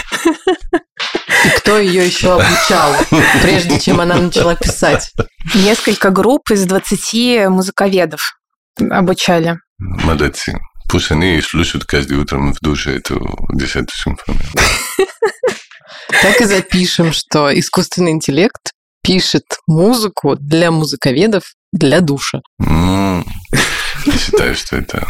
И 1.46 1.50
кто 1.58 1.78
ее 1.78 2.06
еще 2.06 2.34
обучал, 2.34 2.96
прежде 3.42 3.80
чем 3.80 4.00
она 4.02 4.16
начала 4.16 4.56
писать? 4.56 5.12
Несколько 5.54 6.10
групп 6.10 6.52
из 6.52 6.66
20 6.66 7.50
музыковедов 7.50 8.22
обучали. 8.90 9.58
Молодцы. 9.78 10.58
Пусть 10.90 11.12
они 11.12 11.42
слушают 11.42 11.86
каждый 11.86 12.18
утром 12.18 12.54
в 12.54 12.60
душе 12.62 12.98
эту 12.98 13.48
десятую 13.54 13.90
симфонию. 13.90 14.44
Так 16.22 16.40
и 16.40 16.46
запишем, 16.46 17.12
что 17.12 17.58
искусственный 17.58 18.12
интеллект 18.12 18.72
пишет 19.04 19.44
музыку 19.68 20.36
для 20.36 20.72
музыковедов 20.72 21.44
для 21.72 22.02
душа. 22.02 22.42
Я 22.60 23.24
считаю, 24.18 24.56
что 24.56 24.78
это 24.78 25.08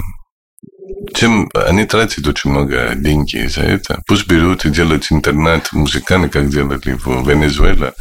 чем 1.13 1.49
они 1.53 1.85
тратят 1.85 2.25
очень 2.27 2.51
много 2.51 2.93
денег 2.95 3.49
за 3.49 3.61
это. 3.61 4.01
Пусть 4.07 4.27
берут 4.27 4.65
и 4.65 4.69
делают 4.69 5.11
интернет 5.11 5.71
музыканты, 5.71 6.29
как 6.29 6.49
делали 6.49 6.93
в 6.93 7.27
Венесуэле, 7.27 7.93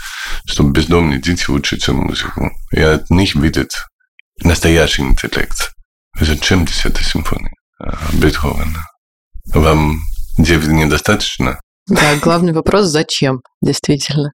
чтобы 0.46 0.72
бездомные 0.72 1.20
дети 1.20 1.50
учатся 1.50 1.92
музыку. 1.92 2.50
И 2.72 2.80
от 2.80 3.10
них 3.10 3.34
видят 3.34 3.70
настоящий 4.42 5.02
интеллект. 5.02 5.72
Зачем 6.20 6.64
десятая 6.64 7.04
симфония 7.04 7.52
Бетховена? 8.12 8.86
Вам 9.52 9.98
девять 10.38 10.68
недостаточно? 10.68 11.60
Да, 11.88 12.16
главный 12.16 12.52
вопрос– 12.52 12.86
зачем, 12.86 13.40
действительно. 13.60 14.32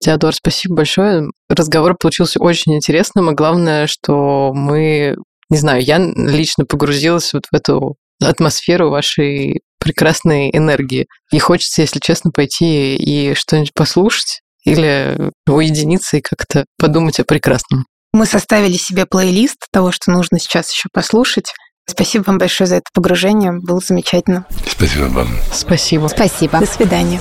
Теодор, 0.00 0.34
спасибо 0.34 0.76
большое. 0.76 1.30
Разговор 1.48 1.96
получился 1.98 2.38
очень 2.40 2.74
интересным, 2.76 3.30
и 3.30 3.34
главное, 3.34 3.86
что 3.86 4.52
мы 4.54 5.16
не 5.48 5.58
знаю, 5.58 5.82
я 5.82 5.98
лично 5.98 6.64
погрузилась 6.64 7.32
вот 7.32 7.44
в 7.50 7.54
эту 7.54 7.96
атмосферу 8.20 8.90
вашей 8.90 9.60
прекрасной 9.78 10.50
энергии. 10.50 11.06
И 11.32 11.38
хочется, 11.38 11.82
если 11.82 12.00
честно, 12.00 12.30
пойти 12.30 12.96
и 12.96 13.34
что-нибудь 13.34 13.74
послушать 13.74 14.40
или 14.64 15.30
уединиться 15.46 16.16
и 16.16 16.20
как-то 16.20 16.64
подумать 16.78 17.20
о 17.20 17.24
прекрасном. 17.24 17.86
Мы 18.12 18.26
составили 18.26 18.76
себе 18.76 19.06
плейлист 19.06 19.58
того, 19.70 19.92
что 19.92 20.10
нужно 20.10 20.40
сейчас 20.40 20.72
еще 20.72 20.88
послушать. 20.92 21.52
Спасибо 21.88 22.24
вам 22.26 22.38
большое 22.38 22.66
за 22.66 22.76
это 22.76 22.86
погружение. 22.92 23.52
Было 23.52 23.78
замечательно. 23.78 24.46
Спасибо 24.66 25.04
вам. 25.04 25.28
Спасибо. 25.52 26.08
Спасибо. 26.08 26.58
До 26.58 26.66
свидания. 26.66 27.20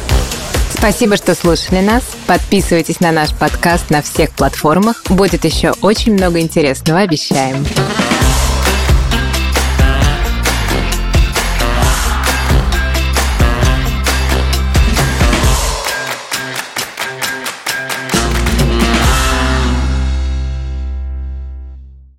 Спасибо, 0.78 1.18
что 1.18 1.36
слушали 1.36 1.82
нас. 1.82 2.04
Подписывайтесь 2.28 3.00
на 3.00 3.12
наш 3.12 3.34
подкаст 3.34 3.90
на 3.90 4.02
всех 4.02 4.32
платформах. 4.32 5.04
Будет 5.10 5.46
еще 5.46 5.72
очень 5.82 6.14
много 6.14 6.40
интересного, 6.40 7.00
обещаем. 7.00 7.66